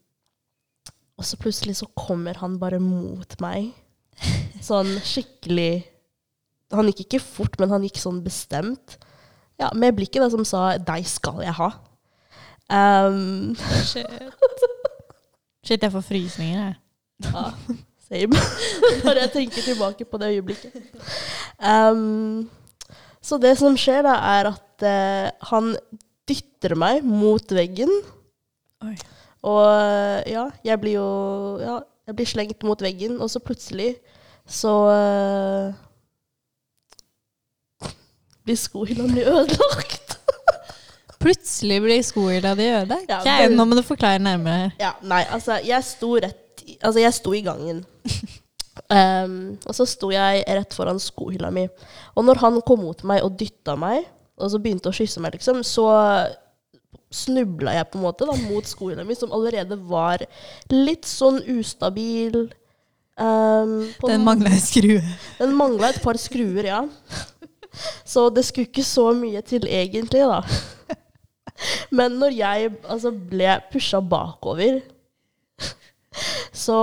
[1.21, 3.71] og så plutselig så kommer han bare mot meg.
[4.63, 5.85] Sånn skikkelig
[6.73, 8.97] Han gikk ikke fort, men han gikk sånn bestemt.
[9.61, 11.73] Ja, Med blikket da som sa 'deg skal jeg ha'.
[12.73, 14.07] Um, Shit.
[15.65, 16.75] Shit, jeg får frysninger, jeg.
[17.33, 17.53] Ja,
[18.09, 18.39] same.
[19.05, 20.73] Når jeg tenker tilbake på det øyeblikket.
[21.63, 22.51] Um,
[23.23, 25.77] så det som skjer, da, er at uh, han
[26.29, 27.93] dytter meg mot veggen.
[28.83, 28.97] Oi.
[29.43, 31.09] Og eh, ja, jeg blir jo
[31.63, 33.97] Ja, jeg blir slengt mot veggen, og så plutselig
[34.47, 35.75] så eh,
[38.45, 40.17] blir skohylla mi ødelagt.
[41.23, 43.09] Plutselig blir skohylla di ødelagt.
[43.09, 44.73] Ja, Ok, det- nå må du forklare nærmere.
[44.81, 47.85] Ja, nei, altså, jeg sto rett i- Altså, jeg sto i gangen.
[48.93, 51.67] Um, og så sto jeg rett foran skohylla mi.
[52.17, 54.05] Og når han kom mot meg og dytta meg,
[54.39, 55.85] og så begynte å kysse meg, liksom, så
[57.13, 60.25] snubla jeg på en måte da, mot skohylla mi, som allerede var
[60.73, 62.51] litt sånn ustabil.
[63.21, 65.03] Um, på Den en- mangla en skrue.
[65.39, 66.83] den mangla et par skruer, ja.
[68.05, 70.43] Så det skulle ikke så mye til egentlig, da.
[71.99, 74.81] Men når jeg altså, ble pusha bakover,
[76.53, 76.79] så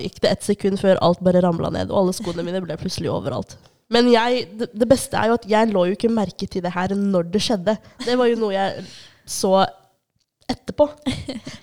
[0.00, 3.10] gikk det ett sekund før alt bare ramla ned, og alle skoene mine ble plutselig
[3.12, 3.56] overalt.
[3.90, 6.94] Men jeg, det, beste er jo at jeg lå jo ikke merke til det her
[6.94, 7.74] når det skjedde.
[8.04, 8.84] Det var jo noe jeg
[9.26, 9.64] så
[10.50, 10.86] etterpå.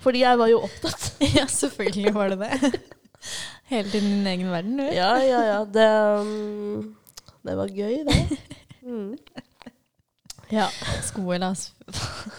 [0.04, 1.12] Fordi jeg var jo opptatt.
[1.38, 2.82] Ja, selvfølgelig var det det.
[3.72, 4.84] Hele tiden i din egen verden, du.
[4.96, 5.62] Ja, ja, ja.
[5.72, 5.88] Det,
[6.20, 6.96] um,
[7.48, 8.22] det var gøy, det.
[8.88, 9.18] Mm.
[10.50, 10.70] Ja.
[11.04, 11.50] Skohylla.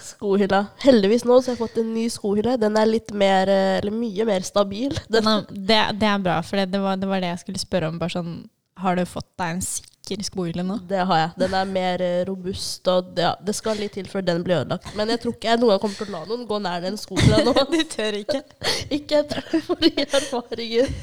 [0.03, 0.63] Skohylla.
[0.81, 2.55] Heldigvis nå så har jeg fått en ny skohylle.
[2.61, 4.97] Den er litt mer, eh, eller mye mer stabil.
[5.13, 7.93] Den, det, det er bra, for det, det, var, det var det jeg skulle spørre
[7.93, 8.01] om.
[8.01, 8.33] Bare sånn,
[8.81, 10.79] har du fått deg en sikker skohylle nå?
[10.89, 11.35] det har jeg.
[11.45, 14.63] Den er mer eh, robust, og det, ja, det skal litt til før den blir
[14.63, 14.89] ødelagt.
[14.97, 16.97] Men jeg tror ikke jeg noen gang kommer til å la noen gå nær den
[16.97, 17.57] skohylla nå.
[17.75, 18.41] Du tør ikke.
[18.89, 20.97] ikke etter forrige erfaringer.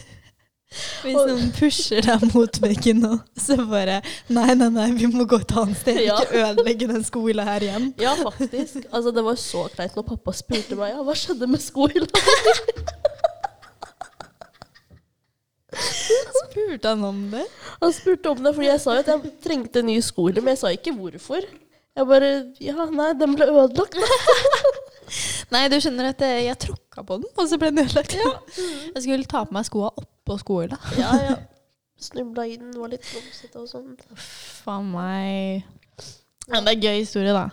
[1.05, 3.99] Hvis noen pusher deg mot veggen nå, så bare
[4.33, 5.99] Nei, nei, nei, vi må gå et annet sted.
[6.03, 6.17] Ja.
[6.23, 7.91] Ikke ødelegge den skohylla her igjen.
[8.01, 8.81] Ja, faktisk.
[8.89, 12.23] Altså, det var så kleint når pappa spurte meg ja, hva skjedde med skohylla.
[15.75, 17.43] Spurte han om det?
[17.81, 20.55] Han spurte om det, fordi jeg sa jo at jeg trengte en ny skohylle, men
[20.55, 21.45] jeg sa ikke hvorfor.
[21.95, 22.31] Jeg bare
[22.63, 23.95] Ja, nei, den ble ødelagt.
[25.53, 28.15] Nei, du skjønner at jeg tråkka på den, og så ble den ødelagt.
[28.17, 29.93] Jeg skulle ta på meg skoa
[30.25, 30.77] oppå skolen.
[30.97, 31.35] Ja, ja.
[32.01, 33.93] Snubla inn, var litt klumsete og sånn.
[34.65, 35.63] Faen meg.
[36.49, 37.45] Ja, det er en gøy historie, da.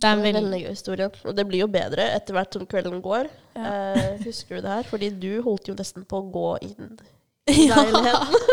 [0.00, 1.08] Det er en veldig veldig gøy historie.
[1.28, 3.26] Og det blir jo bedre etter hvert som kvelden går.
[3.56, 3.72] Ja.
[3.72, 4.86] Eh, husker du det her?
[4.88, 6.94] Fordi du holdt jo nesten på å gå inn
[7.50, 7.82] i Ja.
[7.82, 8.46] leiligheten.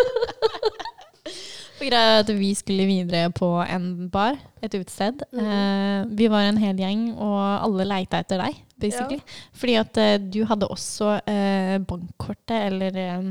[1.78, 5.22] For greia er at vi skulle videre på en bar, et utested.
[5.32, 5.46] Mhm.
[5.54, 7.38] eh, vi var en hel gjeng, og
[7.68, 9.20] alle leita etter deg, basically.
[9.54, 13.28] Fordi at eh, du hadde også eh, bankkortet, eller eh,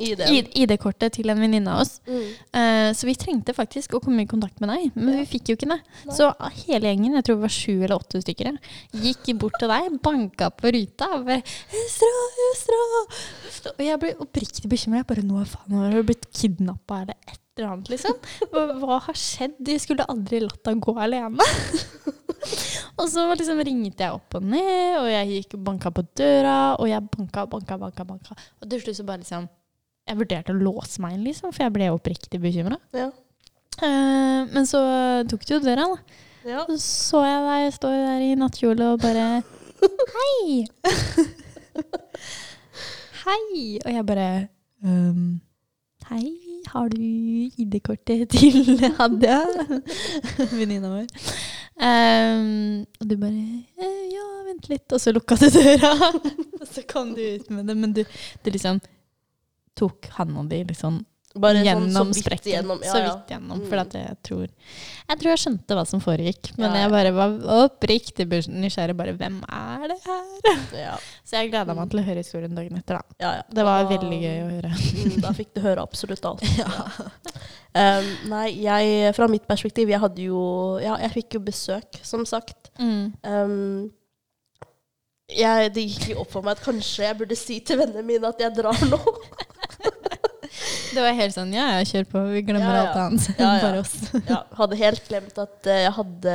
[0.00, 1.98] ID-kortet til en venninne av oss.
[2.08, 2.22] Mm.
[2.56, 5.20] Uh, så vi trengte faktisk å komme i kontakt med deg, men Ja.
[5.20, 5.80] vi fikk jo ikke det.
[6.06, 6.14] Nei.
[6.16, 6.30] Så
[6.64, 8.58] hele gjengen, jeg tror det var sju eller åtte stykker,
[8.92, 12.10] gikk bort til deg, banka på ruta og bare 'Østra,
[12.50, 12.80] Østra!'
[13.48, 15.04] Østra!» Og jeg ble oppriktig bekymra.
[15.06, 18.16] Bare nå faen, har du blitt kidnappa eller et eller annet, liksom?
[18.52, 19.56] Hva, hva har skjedd?
[19.60, 21.44] De skulle aldri latt deg gå alene.
[22.98, 26.58] og så liksom ringte jeg opp og ned, og jeg gikk og banka på døra,
[26.80, 28.36] og jeg banka, banka, banka, banka.
[28.62, 29.48] Og til slutt så bare liksom
[30.10, 32.80] Jeg vurderte å låse meg inn, liksom, for jeg ble oppriktig bekymra.
[32.96, 33.12] Ja.
[33.78, 34.80] Uh, men så
[35.30, 36.18] tok du jo døra, da.
[36.50, 36.64] ja.
[36.66, 39.28] Så så jeg deg stå der i nattkjole og bare
[40.16, 40.66] Hei!
[43.22, 43.78] Hei!
[43.84, 44.26] Og jeg bare
[44.82, 45.38] um,
[46.10, 46.26] Hei,
[46.74, 47.06] har du
[47.62, 49.44] ID-kortet til Hadia?
[50.58, 51.06] Venninna vår.
[51.80, 53.44] Um, og du bare
[53.78, 54.90] eh, Ja, vent litt.
[54.90, 55.94] Og så lukka du døra.
[56.60, 57.78] og så kom du ut med det.
[57.78, 58.02] Men du,
[58.42, 58.82] du liksom
[59.80, 61.00] tok hånda di liksom
[61.38, 62.50] Bare gjennom sånn så sprekken.
[62.50, 63.60] Gjennom, ja, Så vidt gjennom.
[63.60, 63.66] Mm.
[63.70, 66.50] For jeg tror Jeg tror jeg skjønte hva som foregikk.
[66.58, 67.36] Men jeg bare var
[67.68, 68.96] oppriktig nysgjerrig.
[68.98, 70.98] Bare hvem er det her?
[71.22, 72.98] Så jeg gleda meg til å høre historien dagen etter.
[72.98, 73.30] da.
[73.46, 74.72] Det var da- veldig gøy å høre.
[74.74, 76.42] Mm, da fikk du høre absolutt alt.
[77.70, 80.40] Um, nei, jeg, fra mitt perspektiv, jeg hadde jo
[80.82, 82.72] Ja, jeg fikk jo besøk, som sagt.
[82.82, 83.12] Mm.
[83.22, 83.92] Um,
[85.30, 88.26] jeg, det gikk jo opp for meg at kanskje jeg burde si til vennene mine
[88.26, 88.98] at jeg drar nå.
[90.94, 92.22] Det var helt sånn ja, ja, kjør på.
[92.32, 92.86] Vi glemmer Ja, ja.
[92.88, 93.28] alt annet.
[93.38, 93.62] Ja, ja.
[93.62, 93.94] Bare oss.
[94.32, 96.34] Ja, hadde helt glemt at eh, jeg hadde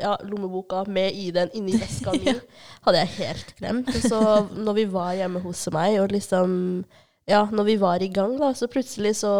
[0.00, 2.32] ja, lommeboka med ID-en inni veska mi.
[2.86, 3.92] Hadde jeg helt glemt.
[4.02, 4.18] Så
[4.56, 6.54] når vi var hjemme hos meg, og liksom
[7.28, 9.32] Ja, når vi var i gang, da, så plutselig så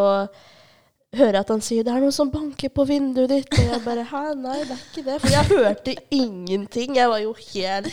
[1.17, 3.57] hører jeg at han sier 'det er noen som banker på vinduet ditt'.
[3.59, 5.19] Og jeg bare 'hæ, nei, det er ikke det'.
[5.25, 6.95] For jeg hørte ingenting.
[6.97, 7.91] Jeg var jo helt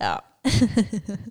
[0.00, 0.16] ja,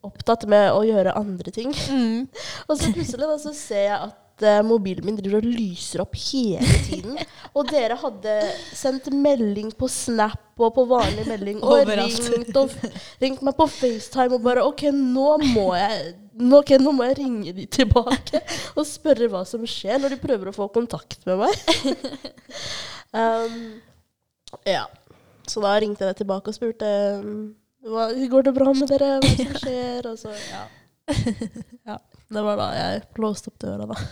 [0.07, 1.73] opptatt med å gjøre andre ting.
[1.89, 2.27] Mm.
[2.67, 6.17] Og så plutselig da, så ser jeg at eh, mobilen min driver og lyser opp
[6.19, 7.19] hele tiden.
[7.55, 8.35] Og dere hadde
[8.75, 12.71] sendt melding på Snap og på vanlig melding og ringt, og
[13.19, 17.17] ringt meg på FaceTime og bare OK, nå må jeg nå, okay, nå må jeg
[17.21, 18.41] ringe de tilbake
[18.77, 21.91] og spørre hva som skjer når de prøver å få kontakt med meg.
[23.15, 23.59] um,
[24.67, 24.85] ja.
[25.47, 26.89] Så da ringte jeg tilbake og spurte
[27.21, 27.53] um,
[27.85, 30.09] hva, går det bra med dere, hva som skjer?
[30.11, 30.63] Og så, ja.
[31.91, 31.97] ja.
[32.35, 33.95] Det var da jeg låste opp døra, da.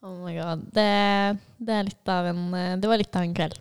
[0.00, 0.60] Oh my god.
[0.72, 1.74] Det, det,
[2.06, 3.56] en, eh, det var litt av en kveld.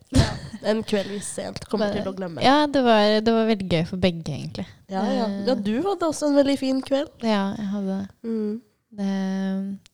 [0.70, 2.44] En kveld vi sent kommer til å glemme.
[2.46, 4.68] Ja, det var, det var veldig gøy for begge, egentlig.
[4.92, 5.26] Ja, ja.
[5.50, 7.10] ja, du hadde også en veldig fin kveld.
[7.26, 8.62] Ja, jeg hadde Mm.
[9.00, 9.10] det.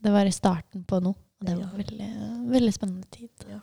[0.04, 1.16] Det var i starten på noe.
[1.40, 1.64] Og det Ja.
[1.64, 2.10] var veldig,
[2.52, 3.32] veldig spennende tid.
[3.50, 3.62] Ja.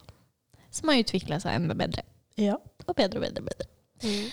[0.70, 2.02] Som har utvikla seg enda bedre.
[2.40, 2.56] Ja.
[2.86, 3.68] Og bedre og bedre og bedre.
[4.04, 4.30] Mm.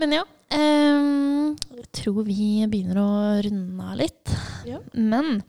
[0.00, 0.26] Men ja.
[0.50, 3.10] Um, jeg tror vi begynner å
[3.44, 4.32] runde av litt.
[4.66, 4.80] Ja.
[4.96, 5.42] Men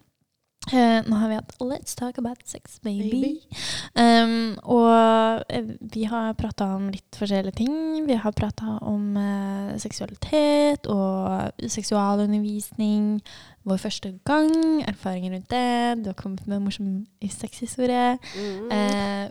[0.70, 3.10] uh, nå har vi hatt Let's talk about sex, baby.
[3.10, 3.62] Baby.
[3.96, 8.04] Um, og uh, vi har prata om litt forskjellige ting.
[8.06, 13.22] Vi har prata om uh, seksualitet og seksualundervisning.
[13.66, 14.52] Vår første gang,
[14.90, 16.04] erfaringer rundt det.
[16.04, 16.94] Du har kommet med en morsom
[17.30, 18.18] sexhistorie.
[18.36, 18.72] Mm.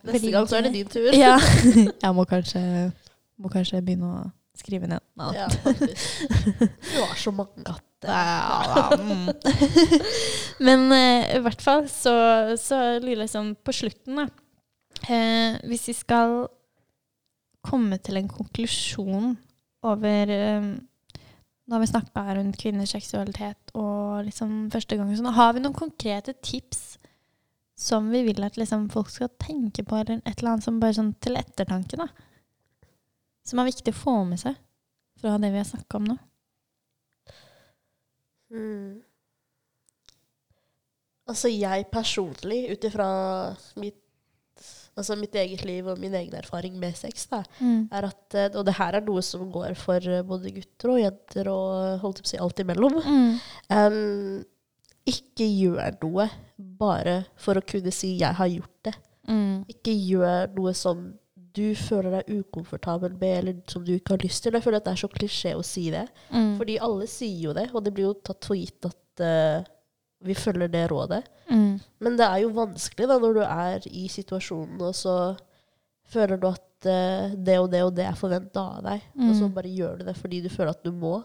[0.07, 1.11] Neste gang så er det din tur.
[1.15, 1.37] Ja.
[2.05, 2.63] Jeg må kanskje,
[3.41, 4.29] må kanskje begynne å
[4.61, 5.03] skrive ned.
[5.19, 5.31] Nei.
[5.39, 6.27] Ja, faktisk.
[6.91, 8.11] Du har så mange katter.
[8.11, 9.29] Ja, mm.
[10.67, 12.15] Men eh, i hvert fall så,
[12.61, 14.29] så lurer jeg sånn på slutten, da.
[15.09, 16.43] Eh, hvis vi skal
[17.65, 19.35] komme til en konklusjon
[19.89, 20.71] over eh,
[21.71, 25.13] Nå har vi snakka rundt kvinners seksualitet og liksom første gang.
[25.15, 25.29] sånn.
[25.37, 26.97] har vi noen konkrete tips
[27.79, 30.97] som vi vil at liksom folk skal tenke på, eller et eller annet som bare
[30.99, 32.09] sånn til ettertanke, da.
[33.51, 34.59] Som er viktig å få med seg
[35.21, 36.19] fra det vi har snakka om nå.
[38.51, 39.01] Mm.
[41.31, 43.09] Altså, jeg personlig, ut ifra
[43.79, 43.99] mitt,
[44.99, 48.65] altså mitt eget liv og min egen erfaring med sex, da, er at eh, Og
[48.67, 52.31] det her er noe som går for eh, både gutter og jenter og holdt på
[52.31, 52.99] å si alt imellom.
[53.05, 53.31] Mm.
[53.71, 54.41] Um,
[55.11, 56.27] ikke gjør noe
[56.57, 58.99] bare for å kunne si 'jeg har gjort det'.
[59.31, 59.65] Mm.
[59.71, 61.13] Ikke gjør noe som
[61.57, 64.55] du føler deg ukomfortabel med, eller som du ikke har lyst til.
[64.55, 66.07] Jeg føler at det er så klisjé å si det.
[66.31, 66.53] Mm.
[66.61, 69.65] Fordi alle sier jo det, og det blir jo tatt for gitt at uh,
[70.27, 71.23] vi følger det rådet.
[71.51, 71.81] Mm.
[72.07, 75.17] Men det er jo vanskelig da når du er i situasjonen, og så
[76.11, 79.05] føler du at uh, det og det og det er forventa av deg.
[79.19, 79.55] Og så Mm.
[79.59, 81.23] bare gjør du det fordi du føler at du må.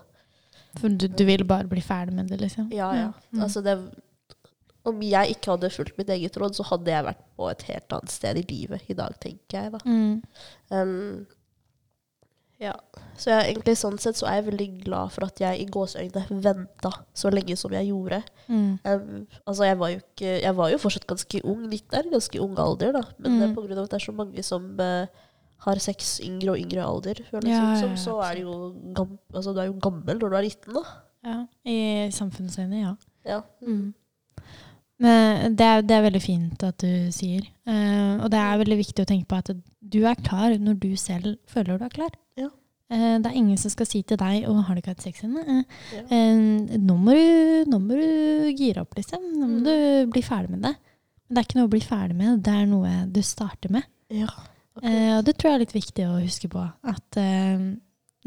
[0.79, 2.67] For du, du vil bare bli ferdig med det, liksom?
[2.73, 3.11] Ja, ja.
[3.31, 3.41] Mm.
[3.45, 3.77] Altså det,
[4.85, 7.95] om jeg ikke hadde fulgt mitt eget råd, så hadde jeg vært på et helt
[7.97, 9.79] annet sted i livet i dag, tenker jeg da.
[9.85, 10.21] Mm.
[10.71, 11.25] Um,
[12.61, 12.71] ja.
[13.19, 16.39] Så jeg, egentlig sånn sett så er jeg veldig glad for at jeg i gåseøynene
[16.43, 18.21] venta så lenge som jeg gjorde.
[18.47, 18.77] Mm.
[18.87, 22.39] Um, altså jeg var jo ikke Jeg var jo fortsatt ganske ung, litt der, ganske
[22.43, 23.03] ung alder, da.
[23.19, 23.55] Men Mm.
[23.55, 23.83] grunn pga.
[23.83, 25.07] at det er så mange som uh,
[25.65, 28.55] har sex yngre og yngre alder, føles Ja, som, ja, så er det jo
[28.95, 30.83] gam, altså, du er jo gammel når du er 19, da.
[31.25, 31.37] Ja.
[31.65, 31.77] I
[32.13, 32.95] samfunnsøyne, ja.
[33.25, 33.41] Ja.
[33.65, 33.93] Mm.
[35.03, 37.43] Men det er, det er veldig fint at du sier.
[37.67, 39.49] Uh, og det er veldig viktig å tenke på at
[39.81, 42.13] du er klar når du selv føler du er klar.
[42.39, 42.47] Ja.
[42.93, 45.23] Uh, det er ingen som skal si til deg 'Å, har du ikke hatt sex
[45.25, 46.01] ennå?' Uh, Ja.
[46.09, 49.19] eh, nå, må du, 'Nå må du gire opp, liksom.
[49.35, 49.63] Nå må Mm.
[49.65, 50.75] du bli ferdig med det'.
[51.27, 53.83] Men det er ikke noe å bli ferdig med, det er noe du starter med.
[54.09, 54.27] ja.
[54.83, 56.59] Eh, og det tror jeg er litt viktig å huske på.
[56.83, 57.57] At eh,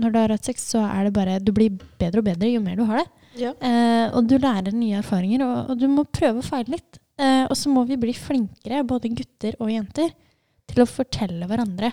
[0.00, 1.68] når du har hatt sex, så er det bare Du blir
[2.00, 3.06] bedre og bedre jo mer du har det.
[3.38, 3.52] Ja.
[3.62, 6.98] Eh, og du lærer nye erfaringer, og, og du må prøve å feile litt.
[7.18, 10.12] Eh, og så må vi bli flinkere, både gutter og jenter,
[10.68, 11.92] til å fortelle hverandre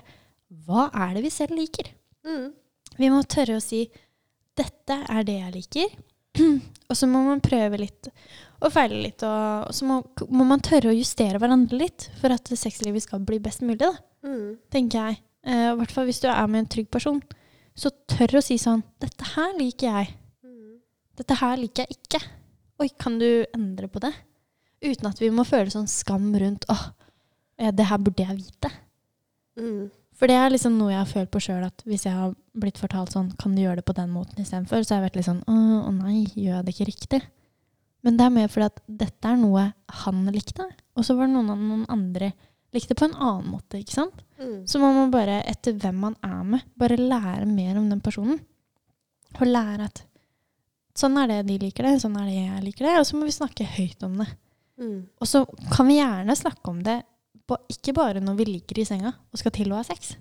[0.65, 1.89] hva er det vi selv liker.
[2.27, 2.49] Mm.
[2.97, 3.85] Vi må tørre å si
[4.55, 5.95] 'dette er det jeg liker',
[6.89, 8.09] og så må man prøve litt
[8.61, 9.23] og feile litt.
[9.23, 13.23] Og, og så må, må man tørre å justere hverandre litt for at sexlivet skal
[13.25, 13.93] bli best mulig,
[14.25, 14.55] Mm.
[14.73, 15.17] tenker jeg.
[15.45, 17.19] Eh, hvert fall hvis du er med en trygg person.
[17.77, 20.13] Så tør å si sånn 'Dette her liker jeg'.
[21.16, 22.22] Dette her liker jeg ikke.
[22.84, 24.11] Oi, kan du endre på det?
[24.84, 28.72] Uten at vi må føle sånn skam rundt eh, det her burde jeg vite.
[29.55, 29.88] Mm.
[30.16, 32.80] For det er liksom noe jeg har følt på sjøl, at hvis jeg har blitt
[32.80, 35.28] fortalt sånn, kan du gjøre det på den måten istedenfor, så har jeg vært litt
[35.28, 35.55] sånn å,
[35.89, 37.22] å nei, gjør jeg det ikke riktig?
[38.05, 39.66] Men det er mer fordi at dette er noe
[40.03, 42.32] han likte, og så var det noen, av noen andre
[42.76, 44.24] likte på en annen måte, ikke sant?
[44.39, 44.63] Mm.
[44.70, 48.39] Så må man bare, etter hvem man er med, bare lære mer om den personen.
[49.36, 50.03] Og lære at
[50.97, 53.27] sånn er det de liker det, sånn er det jeg liker det, og så må
[53.27, 54.29] vi snakke høyt om det.
[54.81, 54.99] Mm.
[55.21, 57.01] Og så kan vi gjerne snakke om det,
[57.45, 60.15] på, ikke bare når vi ligger i senga og skal til å ha sex,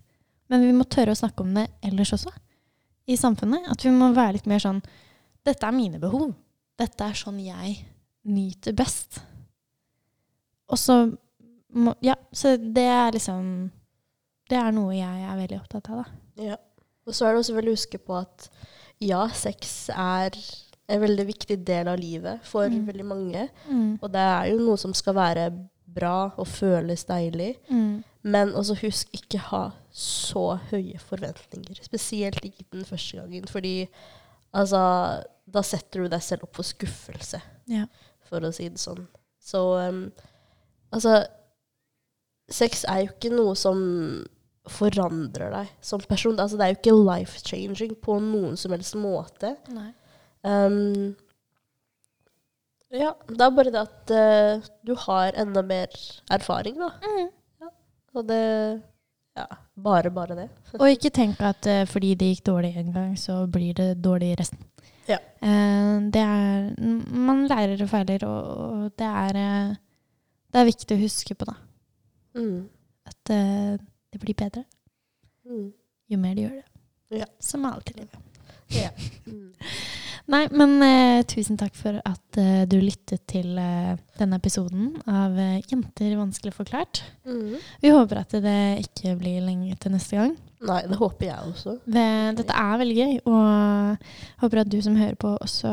[0.53, 2.33] men vi må tørre å snakke om det ellers også
[3.07, 3.69] i samfunnet.
[3.73, 4.83] At vi må være litt mer sånn
[5.45, 6.31] Dette er mine behov.
[6.81, 7.75] Dette er sånn jeg
[8.29, 9.21] nyter best.
[10.73, 10.99] Og så
[11.75, 13.71] må Ja, så det er liksom
[14.49, 16.45] Det er noe jeg er veldig opptatt av, da.
[16.53, 16.57] Ja.
[17.05, 18.49] Og så er det også vel å huske på at
[19.03, 20.37] ja, sex er
[20.89, 22.87] en veldig viktig del av livet for Mm.
[22.87, 23.49] veldig mange.
[23.71, 23.99] Mm.
[24.03, 25.47] Og det er jo noe som skal være
[25.95, 27.57] bra og føles deilig.
[27.71, 28.03] Mm.
[28.25, 31.79] Men også husk ikke ha så høye forventninger.
[31.83, 33.47] Spesielt ikke den første gangen.
[33.47, 33.89] Fordi
[34.53, 37.87] altså, da setter du deg selv opp for skuffelse, Ja.
[38.25, 39.07] for å si det sånn.
[39.41, 40.13] Så um,
[40.93, 41.27] altså
[42.51, 43.79] Sex er jo ikke noe som
[44.69, 46.39] forandrer deg som person.
[46.41, 49.55] Altså, det er jo ikke life-changing på noen som helst måte.
[49.73, 49.91] Nei.
[50.45, 51.15] Um,
[52.95, 55.95] ja, det er bare det at uh, du har enda mer
[56.31, 56.91] erfaring, da.
[57.03, 57.31] Mm.
[58.15, 58.43] Og det
[59.35, 60.49] Ja, bare, bare det.
[60.81, 64.35] Og ikke tenk at uh, fordi det gikk dårlig en gang, så blir det dårlig
[64.39, 64.61] resten.
[65.09, 65.19] Ja.
[65.43, 66.71] Uh, det er
[67.11, 69.75] Man lærer og feiler, og, og det er eh,
[70.55, 71.57] Det er viktig å huske på, da.
[72.39, 72.69] Mm.
[73.11, 74.65] At det blir bedre
[75.45, 75.73] Mm.
[76.09, 77.19] jo mer du gjør det.
[77.19, 77.27] Ja.
[77.39, 78.21] Som alltid i livet.
[78.73, 78.91] Ja.
[79.27, 79.51] Mm.
[80.33, 85.37] Nei, men eh, tusen takk for at eh, du lyttet til eh, denne episoden av
[85.37, 87.03] eh, Jenter vanskelig forklart.
[87.29, 87.59] Mm.
[87.83, 90.33] Vi håper at det ikke blir lenge til neste gang.
[90.65, 91.75] Nei, det håper jeg også.
[91.85, 92.07] Det,
[92.39, 94.07] dette er veldig gøy, og
[94.41, 95.73] håper at du som hører på, også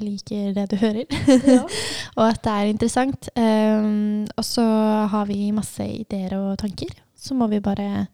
[0.00, 1.04] liker det du hører.
[1.44, 1.66] Ja.
[2.16, 3.28] og at det er interessant.
[3.36, 4.64] Um, og så
[5.12, 6.94] har vi masse ideer og tanker.
[7.20, 8.06] Så må vi bare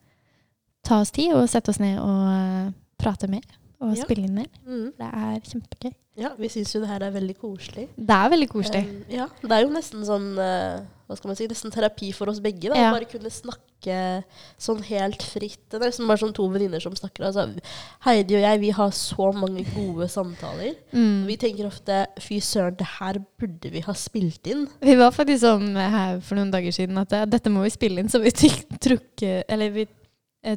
[0.84, 3.44] ta oss tid og sette oss ned og eh, prate mer.
[3.80, 4.04] Og Ja.
[4.04, 4.46] spille inn mer.
[4.66, 4.92] Mm.
[4.96, 5.92] Det er kjempegøy.
[6.16, 7.88] ja, vi syns jo det her er veldig koselig.
[7.98, 8.84] Det er veldig koselig.
[8.86, 12.30] Um, ja, det er jo nesten sånn uh, Hva skal man si, nesten terapi for
[12.30, 12.70] oss begge.
[12.70, 12.92] da, Ja.
[12.94, 14.22] Bare kunne snakke
[14.56, 15.58] sånn helt fritt.
[15.68, 17.26] Det er liksom bare sånn to venninner som snakker.
[17.26, 17.60] Altså,
[18.06, 20.72] Heidi og jeg vi har så mange gode samtaler.
[20.94, 21.26] Mm.
[21.26, 24.66] Vi tenker ofte fy søren, det her burde vi ha spilt inn.
[24.80, 28.00] Vi var faktisk sånn her for noen dager siden at eh, dette må vi spille
[28.00, 29.86] inn, så vi trukket eller vi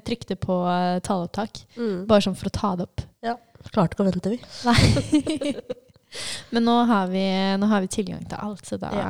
[0.05, 1.61] trykte på eh, taleopptak.
[1.77, 2.05] Mm.
[2.09, 3.01] Bare sånn for å ta det opp.
[3.73, 4.37] Klarte ikke å vente, vi.
[4.67, 5.55] Nei.
[6.53, 7.23] Men nå har, vi,
[7.59, 9.09] nå har vi tilgang til alt, så da Ja.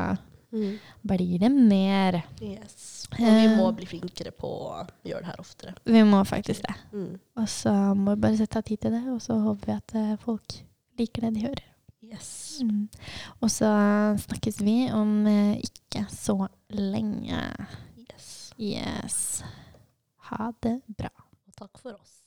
[1.06, 2.22] blir det mer.
[2.42, 3.06] Yes.
[3.12, 3.56] Og vi Eh.
[3.58, 5.74] må bli flinkere på å gjøre det her oftere.
[5.86, 6.76] Vi må faktisk det.
[6.94, 7.20] Mm.
[7.38, 9.96] Og så må vi bare sette av tid til det, og så håper vi at
[9.96, 10.58] eh, folk
[10.98, 11.64] liker det de hører.
[12.08, 12.60] Yes.
[12.64, 12.88] Mm.
[13.44, 13.70] Og så
[14.26, 17.44] snakkes vi om eh, ikke så lenge.
[18.10, 18.54] yes.
[18.58, 19.44] Yes.
[20.28, 21.12] Ha det bra,
[21.48, 22.18] og takk for oss.